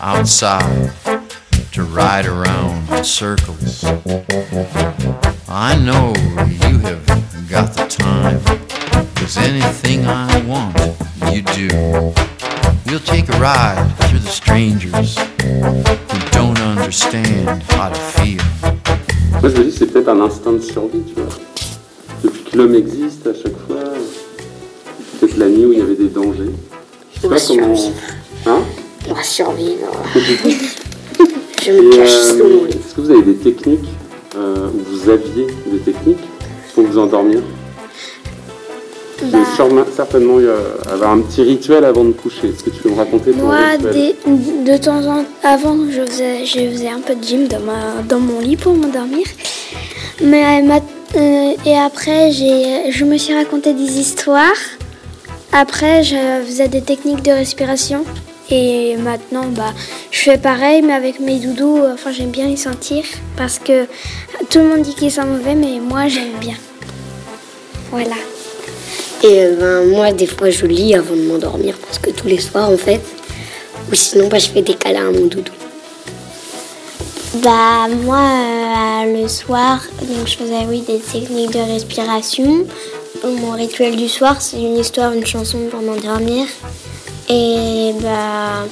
outside 0.00 0.92
to 1.72 1.82
ride 1.82 2.26
around 2.26 2.88
in 2.92 3.02
circles. 3.02 3.84
I 5.48 5.76
know 5.76 6.12
you 6.62 6.78
have 6.80 7.04
got 7.48 7.72
the 7.74 7.86
time, 7.88 8.40
'cause 9.14 9.36
anything 9.38 10.04
I 10.06 10.42
want, 10.46 10.74
you 11.32 11.42
do. 11.42 12.12
We'll 12.86 13.00
take 13.04 13.28
a 13.28 13.38
ride 13.38 13.84
through 14.08 14.20
the 14.20 14.30
strangers 14.30 15.16
who 15.42 16.18
don't 16.32 16.58
understand 16.60 17.62
how 17.70 17.88
to 17.90 18.00
feel. 18.16 18.42
Moi, 19.40 19.50
je 19.50 19.58
me 19.58 19.64
dis, 19.64 19.72
c'est 19.78 19.86
peut-être 19.86 20.08
un 20.08 20.20
instinct 20.20 20.52
de 20.52 20.60
survie, 20.60 21.02
tu 21.06 21.14
vois. 21.14 21.28
Depuis 22.24 22.42
que 22.42 22.56
l'homme 22.56 22.74
existe, 22.74 23.26
à 23.26 23.34
chaque 23.34 23.56
fois, 23.66 23.92
peut-être 25.20 25.36
la 25.36 25.46
nuit 25.48 25.66
où 25.66 25.72
il 25.72 25.78
y 25.78 25.82
avait 25.82 25.96
des 25.96 26.08
dangers. 26.08 26.54
Je 27.14 27.20
sais 27.20 27.26
On 27.26 27.28
pas 27.30 27.36
va 27.36 27.40
comment. 27.46 27.76
survivre. 27.76 27.96
Hein 28.46 28.60
On 29.08 29.14
va 29.14 29.22
survivre. 29.22 29.92
Je 31.64 31.72
me 31.72 31.96
cache 31.96 32.10
euh, 32.10 32.38
sous. 32.38 32.66
Est-ce 32.68 32.94
que 32.94 33.00
vous 33.00 33.10
avez 33.10 33.22
des 33.22 33.34
techniques, 33.36 33.88
vous 34.74 35.10
aviez 35.10 35.46
des 35.66 35.78
techniques 35.78 36.18
pour 36.74 36.84
vous 36.84 36.98
endormir 36.98 37.40
Bah, 39.32 39.38
sûrement- 39.56 39.84
certainement 39.96 40.36
euh, 40.38 40.58
avoir 40.92 41.12
un 41.12 41.20
petit 41.20 41.42
rituel 41.42 41.84
avant 41.84 42.04
de 42.04 42.12
coucher. 42.12 42.48
Est-ce 42.48 42.62
que 42.64 42.70
tu 42.70 42.82
peux 42.82 42.90
me 42.90 42.96
raconter 42.96 43.32
ton 43.32 43.46
Moi, 43.46 43.76
des- 43.92 44.14
de 44.26 44.76
temps 44.76 44.98
en 44.98 45.22
temps, 45.22 45.24
avant, 45.42 45.76
je 45.90 46.02
faisais, 46.04 46.44
je 46.44 46.58
faisais 46.70 46.88
un 46.88 47.00
peu 47.00 47.14
de 47.14 47.24
gym 47.24 47.48
dans, 47.48 47.60
ma, 47.60 48.02
dans 48.06 48.18
mon 48.20 48.40
lit 48.40 48.56
pour 48.56 48.74
m'endormir. 48.74 49.26
Mais 50.22 50.60
ma- 50.62 50.80
euh, 51.16 51.52
et 51.64 51.76
après, 51.78 52.30
je 52.32 53.04
me 53.04 53.16
suis 53.16 53.34
raconté 53.34 53.72
des 53.72 53.98
histoires. 53.98 54.60
Après, 55.52 56.02
je 56.04 56.16
faisais 56.46 56.68
des 56.68 56.82
techniques 56.82 57.22
de 57.22 57.30
respiration. 57.30 58.04
Et 58.50 58.96
maintenant, 58.96 59.46
bah, 59.48 59.72
je 60.10 60.20
fais 60.20 60.38
pareil, 60.38 60.82
mais 60.82 60.92
avec 60.92 61.18
mes 61.18 61.38
doudous. 61.38 61.82
Enfin, 61.92 62.12
j'aime 62.12 62.30
bien 62.30 62.46
les 62.46 62.56
sentir 62.56 63.04
parce 63.36 63.58
que 63.58 63.86
tout 64.50 64.58
le 64.58 64.68
monde 64.68 64.82
dit 64.82 64.94
qu'ils 64.94 65.10
sont 65.10 65.24
mauvais, 65.24 65.54
mais 65.54 65.80
moi, 65.80 66.06
j'aime 66.08 66.38
bien. 66.40 66.56
Voilà. 67.90 68.16
Et 69.24 69.44
euh, 69.44 69.56
ben, 69.58 69.90
moi, 69.90 70.12
des 70.12 70.26
fois, 70.26 70.50
je 70.50 70.66
lis 70.66 70.94
avant 70.94 71.16
de 71.16 71.22
m'endormir 71.22 71.76
parce 71.78 71.98
que 71.98 72.10
tous 72.10 72.28
les 72.28 72.38
soirs, 72.38 72.70
en 72.70 72.76
fait. 72.76 73.00
Ou 73.90 73.94
sinon, 73.94 74.28
bah, 74.28 74.38
je 74.38 74.48
fais 74.48 74.62
des 74.62 74.74
câlins 74.74 75.08
à 75.08 75.12
mon 75.12 75.26
doudou. 75.26 75.52
Bah 77.42 77.86
moi 77.88 78.16
euh, 78.18 79.20
le 79.20 79.28
soir, 79.28 79.84
donc 80.00 80.26
je 80.26 80.36
faisais 80.38 80.64
oui 80.68 80.80
des 80.80 80.98
techniques 80.98 81.50
de 81.50 81.58
respiration. 81.58 82.66
Mon 83.24 83.50
rituel 83.50 83.96
du 83.96 84.08
soir, 84.08 84.40
c'est 84.40 84.56
une 84.56 84.78
histoire, 84.78 85.12
une 85.12 85.26
chanson 85.26 85.58
pour 85.70 85.82
m'endormir. 85.82 86.46
Et 87.28 87.92
bah 88.00 88.66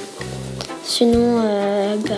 sinon 0.83 1.41
euh, 1.43 1.95
bah, 2.07 2.13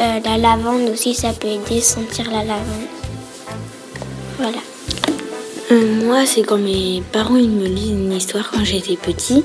euh, 0.00 0.18
la 0.24 0.38
lavande 0.38 0.88
aussi, 0.88 1.14
ça 1.14 1.32
peut 1.32 1.48
aider, 1.48 1.80
sentir 1.80 2.30
la 2.30 2.42
lavande. 2.42 2.86
Voilà. 4.38 4.58
Euh, 5.70 6.04
moi, 6.06 6.24
c'est 6.24 6.42
quand 6.42 6.56
mes 6.56 7.02
parents 7.12 7.36
ils 7.36 7.50
me 7.50 7.66
lisent 7.66 7.90
une 7.90 8.12
histoire 8.12 8.50
quand 8.50 8.64
j'étais 8.64 8.96
petit. 8.96 9.44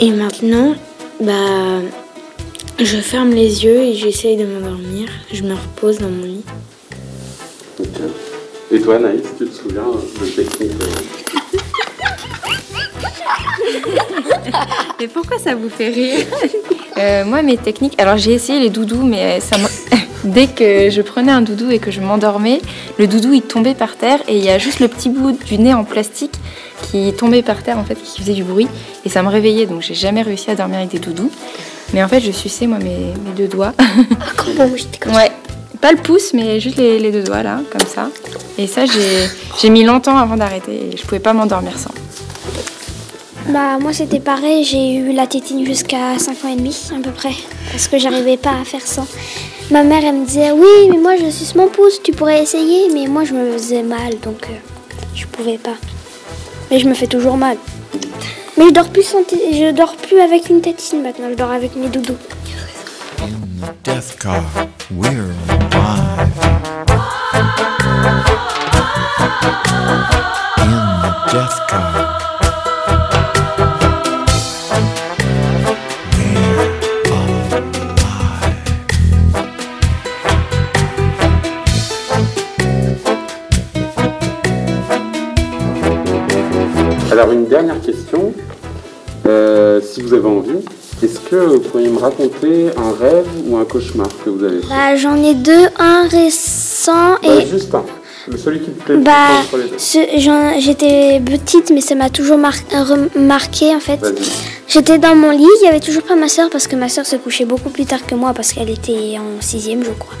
Et 0.00 0.10
maintenant, 0.10 0.74
bah, 1.20 1.80
je 2.80 2.96
ferme 2.96 3.30
les 3.30 3.64
yeux 3.64 3.80
et 3.82 3.94
j'essaye 3.94 4.36
de 4.36 4.44
m'endormir. 4.44 5.08
Je 5.32 5.42
me 5.44 5.54
repose 5.54 5.98
dans 5.98 6.10
mon 6.10 6.24
lit. 6.24 6.44
Et 8.72 8.80
toi, 8.80 8.98
Naïs, 8.98 9.22
tu 9.38 9.46
te 9.46 9.54
souviens 9.54 9.84
de 10.20 10.26
techniques 10.26 10.72
Mais 15.00 15.08
pourquoi 15.08 15.38
ça 15.38 15.54
vous 15.54 15.68
fait 15.68 15.88
rire 15.88 16.26
Euh, 16.98 17.24
Moi, 17.26 17.42
mes 17.42 17.58
techniques. 17.58 17.94
Alors, 18.00 18.16
j'ai 18.16 18.32
essayé 18.32 18.58
les 18.58 18.70
doudous, 18.70 19.02
mais 19.04 19.38
ça 19.40 19.58
m'a- 19.58 19.68
dès 20.24 20.46
que 20.46 20.88
je 20.88 21.02
prenais 21.02 21.30
un 21.30 21.42
doudou 21.42 21.70
et 21.70 21.78
que 21.78 21.90
je 21.90 22.00
m'endormais, 22.00 22.62
le 22.98 23.06
doudou 23.06 23.34
il 23.34 23.42
tombait 23.42 23.74
par 23.74 23.96
terre 23.96 24.18
et 24.28 24.38
il 24.38 24.42
y 24.42 24.48
a 24.48 24.56
juste 24.58 24.80
le 24.80 24.88
petit 24.88 25.10
bout 25.10 25.32
du 25.32 25.58
nez 25.58 25.74
en 25.74 25.84
plastique 25.84 26.32
qui 26.90 27.12
tombait 27.12 27.42
par 27.42 27.62
terre 27.62 27.76
en 27.78 27.84
fait, 27.84 27.96
qui 28.02 28.20
faisait 28.22 28.32
du 28.32 28.44
bruit 28.44 28.66
et 29.04 29.10
ça 29.10 29.22
me 29.22 29.28
réveillait. 29.28 29.66
Donc, 29.66 29.82
j'ai 29.82 29.92
jamais 29.94 30.22
réussi 30.22 30.50
à 30.50 30.54
dormir 30.54 30.78
avec 30.78 30.88
des 30.90 30.98
doudous. 30.98 31.30
Mais 31.92 32.02
en 32.02 32.08
fait, 32.08 32.20
je 32.20 32.30
suçais 32.32 32.66
moi 32.66 32.78
mes, 32.78 33.12
mes 33.26 33.32
deux 33.36 33.46
doigts. 33.48 33.74
Comment 34.38 34.70
j'étais 34.74 34.98
comme 34.98 35.14
ouais. 35.14 35.30
Pas 35.82 35.92
le 35.92 35.98
pouce, 35.98 36.32
mais 36.32 36.58
juste 36.60 36.78
les, 36.78 36.98
les 36.98 37.12
deux 37.12 37.22
doigts 37.24 37.42
là, 37.42 37.60
comme 37.70 37.86
ça. 37.86 38.08
Et 38.56 38.66
ça, 38.66 38.86
j'ai 38.86 39.28
j'ai 39.60 39.68
mis 39.68 39.84
longtemps 39.84 40.16
avant 40.16 40.36
d'arrêter 40.38 40.88
et 40.92 40.96
je 40.96 41.02
pouvais 41.02 41.20
pas 41.20 41.34
m'endormir 41.34 41.78
sans. 41.78 41.90
Bah 43.48 43.78
moi 43.80 43.92
c'était 43.92 44.18
pareil, 44.18 44.64
j'ai 44.64 44.94
eu 44.96 45.12
la 45.12 45.26
tétine 45.26 45.64
jusqu'à 45.64 46.18
5 46.18 46.44
ans 46.44 46.48
et 46.52 46.56
demi 46.56 46.76
à 46.92 47.00
peu 47.00 47.12
près, 47.12 47.34
parce 47.70 47.86
que 47.86 47.96
j'arrivais 47.96 48.36
pas 48.36 48.54
à 48.60 48.64
faire 48.64 48.84
sans. 48.84 49.06
Ma 49.70 49.84
mère 49.84 50.04
elle 50.04 50.16
me 50.16 50.26
disait 50.26 50.50
oui 50.50 50.88
mais 50.90 50.98
moi 50.98 51.16
je 51.16 51.30
suce 51.30 51.54
mon 51.54 51.68
pouce, 51.68 52.02
tu 52.02 52.12
pourrais 52.12 52.42
essayer, 52.42 52.88
mais 52.92 53.06
moi 53.06 53.24
je 53.24 53.34
me 53.34 53.52
faisais 53.52 53.82
mal 53.82 54.18
donc 54.22 54.48
euh, 54.50 54.54
je 55.14 55.26
pouvais 55.26 55.58
pas. 55.58 55.76
Mais 56.70 56.80
je 56.80 56.88
me 56.88 56.94
fais 56.94 57.06
toujours 57.06 57.36
mal. 57.36 57.56
Mais 58.58 58.66
je 58.66 58.72
dors 58.72 58.88
plus 58.88 59.04
sans 59.04 59.18
je 59.30 59.70
dors 59.70 59.94
plus 59.94 60.18
avec 60.18 60.48
une 60.48 60.60
tétine 60.60 61.02
maintenant, 61.02 61.26
je 61.30 61.36
dors 61.36 61.52
avec 61.52 61.76
mes 61.76 61.88
doudous. 61.88 62.16
We're 64.90 65.34
alive. 71.32 71.85
Une 87.46 87.50
dernière 87.50 87.80
question. 87.80 88.32
Euh, 89.26 89.80
si 89.80 90.02
vous 90.02 90.12
avez 90.14 90.26
envie, 90.26 90.58
est-ce 91.02 91.20
que 91.20 91.36
vous 91.36 91.60
pourriez 91.60 91.88
me 91.88 91.98
raconter 91.98 92.70
un 92.76 92.92
rêve 93.00 93.26
ou 93.46 93.56
un 93.56 93.64
cauchemar 93.64 94.08
que 94.24 94.30
vous 94.30 94.42
avez 94.44 94.60
fait 94.60 94.68
Bah 94.68 94.96
j'en 94.96 95.22
ai 95.22 95.34
deux, 95.34 95.66
un 95.78 96.08
récent 96.08 97.16
et 97.22 97.28
Bah, 97.28 97.40
Juste 97.48 97.72
un. 97.74 97.84
Le- 98.28 98.36
Celui 98.38 98.58
qui 98.60 98.70
te 98.72 98.92
le 98.92 98.98
Bah, 98.98 99.28
j'en- 100.18 100.58
j'étais 100.58 101.20
petite, 101.24 101.70
mais 101.70 101.80
ça 101.80 101.94
m'a 101.94 102.10
toujours 102.10 102.36
mar- 102.38 102.52
remarqué 102.72 103.72
en 103.74 103.78
fait. 103.80 104.00
J'étais 104.66 104.98
dans 104.98 105.14
mon 105.14 105.30
lit, 105.30 105.46
il 105.62 105.64
y 105.64 105.68
avait 105.68 105.78
toujours 105.78 106.02
pas 106.02 106.16
ma 106.16 106.28
soeur 106.28 106.50
parce 106.50 106.66
que 106.66 106.74
ma 106.74 106.88
soeur 106.88 107.06
se 107.06 107.14
couchait 107.14 107.44
beaucoup 107.44 107.70
plus 107.70 107.84
tard 107.86 108.04
que 108.04 108.16
moi 108.16 108.32
parce 108.34 108.52
qu'elle 108.52 108.70
était 108.70 109.16
en 109.18 109.40
sixième, 109.40 109.84
je 109.84 109.90
crois. 109.90 110.14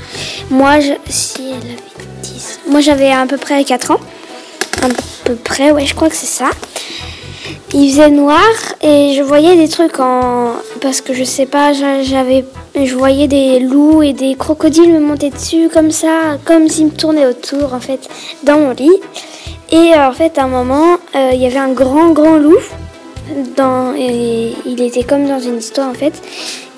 Moi, 0.50 0.78
je, 0.78 0.92
si 1.10 1.38
elle 1.50 1.70
avait 1.70 2.06
10, 2.22 2.60
moi 2.70 2.80
j'avais 2.80 3.10
à 3.10 3.26
peu 3.26 3.38
près 3.38 3.64
4 3.64 3.90
ans, 3.90 4.00
à 4.82 4.86
peu 5.24 5.34
près, 5.34 5.72
ouais, 5.72 5.84
je 5.84 5.94
crois 5.96 6.08
que 6.08 6.14
c'est 6.16 6.26
ça. 6.26 6.50
Il 7.74 7.90
faisait 7.90 8.10
noir 8.10 8.40
et 8.82 9.14
je 9.16 9.22
voyais 9.22 9.56
des 9.56 9.68
trucs 9.68 9.98
en 10.00 10.52
parce 10.80 11.00
que 11.00 11.12
je 11.12 11.24
sais 11.24 11.46
pas, 11.46 11.72
j'a- 11.72 12.02
j'avais, 12.02 12.44
je 12.74 12.94
voyais 12.94 13.28
des 13.28 13.58
loups 13.60 14.02
et 14.02 14.12
des 14.12 14.34
crocodiles 14.34 14.92
me 14.92 15.00
monter 15.00 15.30
dessus 15.30 15.68
comme 15.72 15.90
ça, 15.90 16.38
comme 16.44 16.68
s'ils 16.68 16.86
me 16.86 16.90
tournaient 16.90 17.26
autour 17.26 17.74
en 17.74 17.80
fait 17.80 18.08
dans 18.44 18.58
mon 18.58 18.70
lit. 18.70 18.90
Et 19.72 19.94
euh, 19.94 20.08
en 20.08 20.12
fait, 20.12 20.38
à 20.38 20.44
un 20.44 20.48
moment, 20.48 20.96
euh, 21.14 21.30
il 21.34 21.40
y 21.40 21.46
avait 21.46 21.58
un 21.58 21.72
grand 21.72 22.10
grand 22.10 22.36
loup 22.36 22.62
dans, 23.56 23.94
et 23.96 24.52
il 24.64 24.80
était 24.80 25.02
comme 25.02 25.26
dans 25.26 25.40
une 25.40 25.58
histoire 25.58 25.88
en 25.90 25.94
fait. 25.94 26.14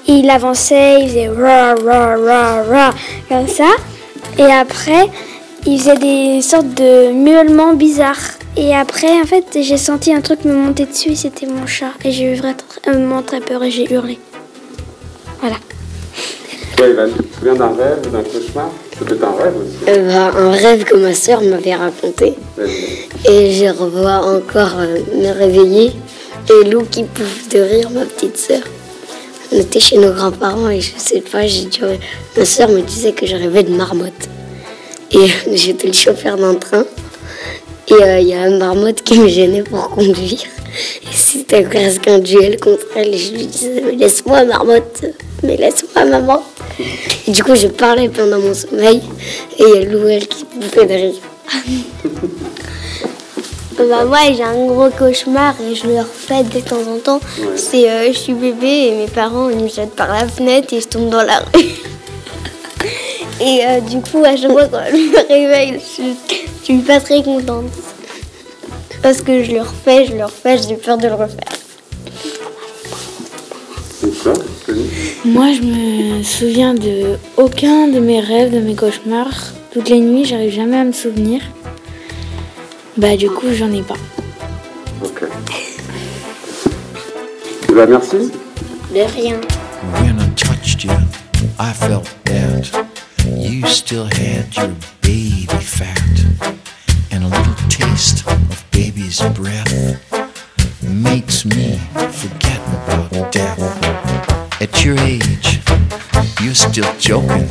Il 0.07 0.31
avançait, 0.31 1.01
il 1.03 1.09
faisait 1.09 1.29
ra 1.29 1.75
ra 1.75 2.17
ra 2.17 2.63
ra 2.63 2.91
comme 3.29 3.47
ça. 3.47 3.69
Et 4.39 4.51
après, 4.51 5.07
il 5.67 5.79
faisait 5.79 5.97
des 5.99 6.41
sortes 6.41 6.73
de 6.75 7.13
miaulements 7.13 7.75
bizarres. 7.75 8.38
Et 8.57 8.75
après, 8.75 9.21
en 9.21 9.25
fait, 9.25 9.45
j'ai 9.61 9.77
senti 9.77 10.13
un 10.13 10.21
truc 10.21 10.45
me 10.45 10.53
monter 10.53 10.87
dessus 10.87 11.11
et 11.11 11.17
c'était 11.17 11.47
mon 11.47 11.67
chat. 11.67 11.93
Et 12.05 12.11
j'ai 12.11 12.33
eu 12.33 12.35
vraiment 12.35 13.23
très 13.23 13.41
peur 13.41 13.63
et 13.63 13.71
j'ai 13.71 13.93
hurlé. 13.93 14.19
Voilà. 15.41 15.57
Toi, 16.77 16.87
Evan, 16.89 17.11
tu 17.17 17.25
te 17.25 17.35
souviens 17.37 17.55
d'un 17.55 17.75
rêve 17.75 17.99
ou 18.07 18.11
d'un 18.11 18.23
cauchemar? 18.23 18.71
Peut-être 18.99 19.25
un 19.25 19.43
rêve 19.43 19.55
aussi? 19.57 19.77
Euh, 19.89 20.09
bah, 20.09 20.33
un 20.37 20.51
rêve 20.51 20.85
que 20.85 20.97
ma 20.97 21.15
soeur 21.15 21.41
m'avait 21.43 21.75
raconté. 21.75 22.35
Et 23.29 23.53
je 23.53 23.67
revois 23.67 24.25
encore 24.25 24.79
euh, 24.79 24.99
me 25.15 25.33
réveiller 25.33 25.93
et 26.51 26.65
Lou 26.65 26.85
qui 26.85 27.05
pouffe 27.05 27.49
de 27.51 27.61
rire, 27.61 27.91
ma 27.91 28.05
petite 28.05 28.37
sœur. 28.37 28.63
On 29.53 29.57
était 29.57 29.81
chez 29.81 29.99
nos 29.99 30.13
grands-parents 30.13 30.71
et 30.71 30.81
je 30.81 30.93
sais 30.97 31.21
pas, 31.21 31.47
j'ai 31.47 31.65
dit, 31.67 31.83
ouais, 31.83 32.01
ma 32.37 32.45
sœur 32.45 32.69
me 32.69 32.81
disait 32.81 33.13
que 33.13 33.27
je 33.27 33.37
rêvais 33.37 33.63
de 33.63 33.75
marmotte. 33.75 34.29
Et 35.13 35.27
j'étais 35.55 35.89
le 35.89 35.93
chauffeur 35.93 36.37
d'un 36.37 36.55
train. 36.55 36.85
Et 37.91 37.95
euh, 37.95 38.19
il 38.21 38.29
y 38.29 38.35
a 38.35 38.43
un 38.43 38.59
marmotte 38.59 39.03
qui 39.03 39.19
me 39.19 39.29
gênait 39.29 39.63
pour 39.63 39.89
conduire. 39.91 40.41
Et 41.03 41.15
c'était 41.15 41.63
presque 41.63 42.07
un 42.07 42.19
duel 42.19 42.61
contre 42.61 42.85
elle. 42.95 43.15
Et 43.15 43.19
je 43.19 43.33
lui 43.33 43.47
disais, 43.47 43.83
mais 43.85 43.93
laisse-moi 43.93 44.45
marmotte, 44.45 45.05
mais 45.43 45.57
laisse-moi 45.57 46.05
maman. 46.05 46.43
Et 47.27 47.31
du 47.31 47.43
coup, 47.43 47.55
je 47.55 47.69
parlais 47.69 48.09
pendant 48.09 48.39
mon 48.39 48.55
sommeil. 48.55 49.01
Et 49.59 49.63
il 49.63 49.75
y 49.75 49.79
a 49.79 49.85
Lou, 49.85 50.07
elle, 50.07 50.27
qui 50.27 50.45
bouffait 50.55 50.87
de 50.87 50.95
rire. 50.95 51.15
Bah 53.79 54.05
moi 54.05 54.19
j'ai 54.37 54.43
un 54.43 54.67
gros 54.67 54.91
cauchemar 54.91 55.55
et 55.61 55.73
je 55.77 55.87
le 55.87 56.01
refais 56.01 56.43
de 56.43 56.59
temps 56.59 56.83
en 56.93 56.99
temps. 56.99 57.21
Ouais. 57.39 57.47
C'est 57.55 57.89
euh, 57.89 58.13
je 58.13 58.19
suis 58.19 58.33
bébé 58.33 58.67
et 58.67 58.91
mes 58.91 59.07
parents 59.07 59.49
ils 59.51 59.57
me 59.57 59.69
jettent 59.69 59.95
par 59.95 60.09
la 60.09 60.27
fenêtre 60.27 60.75
et 60.75 60.81
je 60.81 60.89
tombe 60.89 61.11
dans 61.11 61.23
la 61.23 61.39
rue. 61.39 61.63
et 63.41 63.61
euh, 63.69 63.81
du 63.81 64.01
coup 64.01 64.25
à 64.25 64.35
chaque 64.35 64.51
fois 64.51 64.67
quand 64.67 64.81
je 64.91 64.97
me 64.97 65.29
réveille, 65.29 65.79
je, 65.79 66.03
suis- 66.69 66.77
je 66.77 66.81
suis 66.81 66.87
pas 66.87 67.01
très 67.01 67.23
contente. 67.23 67.71
Parce 69.03 69.23
que 69.23 69.43
je 69.45 69.53
le 69.53 69.61
refais, 69.61 70.07
je 70.07 70.15
le 70.15 70.25
refais, 70.25 70.59
j'ai 70.59 70.75
peur 70.77 70.99
de 70.99 71.07
le 71.09 71.15
refaire. 71.15 71.55
Moi, 75.25 75.53
je 75.53 75.63
me 75.63 76.23
souviens 76.23 76.75
de 76.75 77.17
aucun 77.37 77.89
de 77.89 78.01
mes 78.01 78.21
rêves, 78.21 78.53
de 78.53 78.61
mes 78.61 78.75
cauchemars. 78.75 79.53
Toutes 79.73 79.89
les 79.89 80.01
nuits, 80.01 80.25
j'arrive 80.25 80.53
jamais 80.53 80.77
à 80.79 80.85
me 80.85 80.93
souvenir. 80.93 81.41
Bah, 82.97 83.17
du 83.17 83.31
coup, 83.31 83.47
j'en 83.55 83.73
ai 83.73 83.83
pas. 83.83 83.95
Ok. 85.05 85.23
Eh 87.69 87.73
ben, 87.73 87.87
merci. 87.89 88.17
De 88.95 89.01
rien. 89.17 89.41
When 90.03 90.17
I 90.19 90.29
touched 90.35 90.85
you, 90.85 90.91
I 91.61 91.73
felt 91.73 92.09
that 92.25 92.71
you 93.37 93.67
still 93.69 94.05
had 94.07 94.47
your 94.57 94.71
baby 95.03 95.47
fat 95.61 96.58
baby's 99.09 99.21
breath 99.35 100.83
makes 100.83 101.47
me 101.47 101.79
forget 102.13 102.61
about 102.69 103.33
death. 103.33 103.59
At 104.61 104.85
your 104.85 104.99
age, 104.99 105.61
you're 106.43 106.55
still 106.55 106.93
joking. 106.99 107.49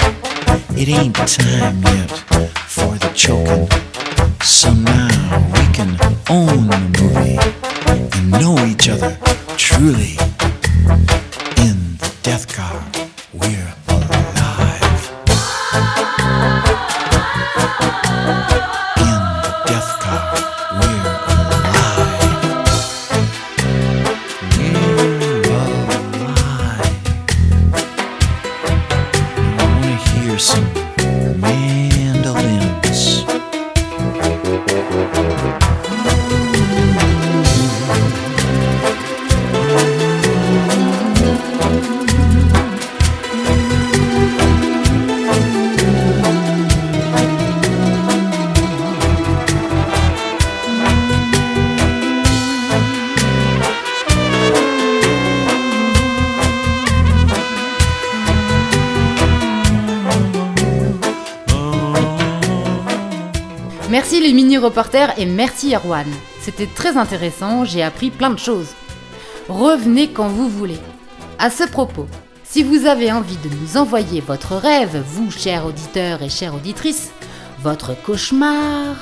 It 0.78 0.88
ain't 0.90 1.16
time 1.16 1.82
yet 1.82 2.12
for 2.68 2.94
the 3.00 3.12
choking. 3.16 3.70
So 4.44 4.72
now 4.72 5.10
we 5.54 5.74
can 5.74 5.98
own 6.30 6.67
years. 30.38 30.77
Mini-reporters 64.68 65.18
et 65.18 65.26
merci 65.26 65.74
Erwan. 65.74 66.06
C'était 66.42 66.68
très 66.68 66.98
intéressant, 66.98 67.64
j'ai 67.64 67.84
appris 67.84 68.10
plein 68.10 68.32
de 68.32 68.40
choses. 68.40 68.72
Revenez 69.48 70.10
quand 70.10 70.28
vous 70.28 70.50
voulez. 70.50 70.80
À 71.40 71.50
ce 71.50 71.64
propos, 71.64 72.06
si 72.44 72.64
vous 72.64 72.86
avez 72.86 73.14
envie 73.14 73.38
de 73.38 73.50
nous 73.56 73.78
envoyer 73.78 74.20
votre 74.20 74.58
rêve, 74.58 75.02
vous, 75.08 75.32
chers 75.32 75.66
auditeurs 75.66 76.22
et 76.22 76.28
chères 76.28 76.54
auditrices, 76.54 77.12
votre 77.64 77.96
cauchemar, 78.02 78.96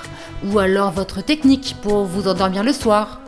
ou 0.45 0.60
alors 0.60 0.91
votre 0.91 1.21
technique 1.21 1.75
pour 1.82 2.06
vous 2.06 2.28
endormir 2.28 2.63
le 2.63 2.73
soir, 2.73 3.21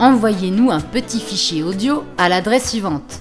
envoyez-nous 0.00 0.72
un 0.72 0.80
petit 0.80 1.20
fichier 1.20 1.62
audio 1.62 2.02
à 2.16 2.28
l'adresse 2.28 2.70
suivante 2.70 3.20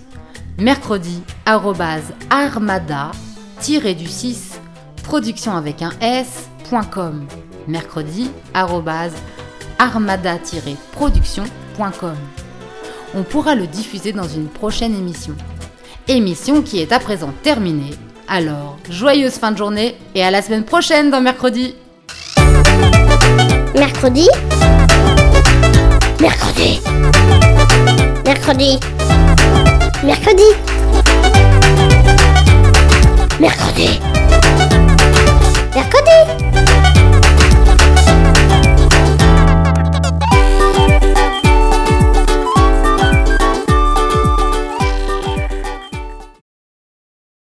mercredi 0.57 1.21
armada 1.45 3.11
du 3.59 4.07
6 4.07 4.59
production 5.03 5.55
avec 5.55 5.83
un 5.83 5.91
s.com 6.01 7.27
mercredi 7.67 8.32
armada 8.53 10.38
production.com 10.91 12.15
On 13.13 13.23
pourra 13.23 13.56
le 13.56 13.67
diffuser 13.67 14.13
dans 14.13 14.27
une 14.27 14.47
prochaine 14.47 14.95
émission. 14.95 15.36
Émission 16.08 16.62
qui 16.62 16.80
est 16.80 16.91
à 16.91 16.99
présent 16.99 17.34
terminée. 17.43 17.93
Alors, 18.27 18.77
joyeuse 18.89 19.34
fin 19.34 19.51
de 19.51 19.58
journée 19.58 19.97
et 20.15 20.23
à 20.23 20.32
la 20.32 20.41
semaine 20.41 20.63
prochaine 20.65 21.10
dans 21.12 21.21
mercredi. 21.21 21.75
Mercredi 23.75 24.27
Mercredi 26.19 26.80
Mercredi 28.25 28.80
Mercredi 30.03 30.43
Mercredi 33.39 33.99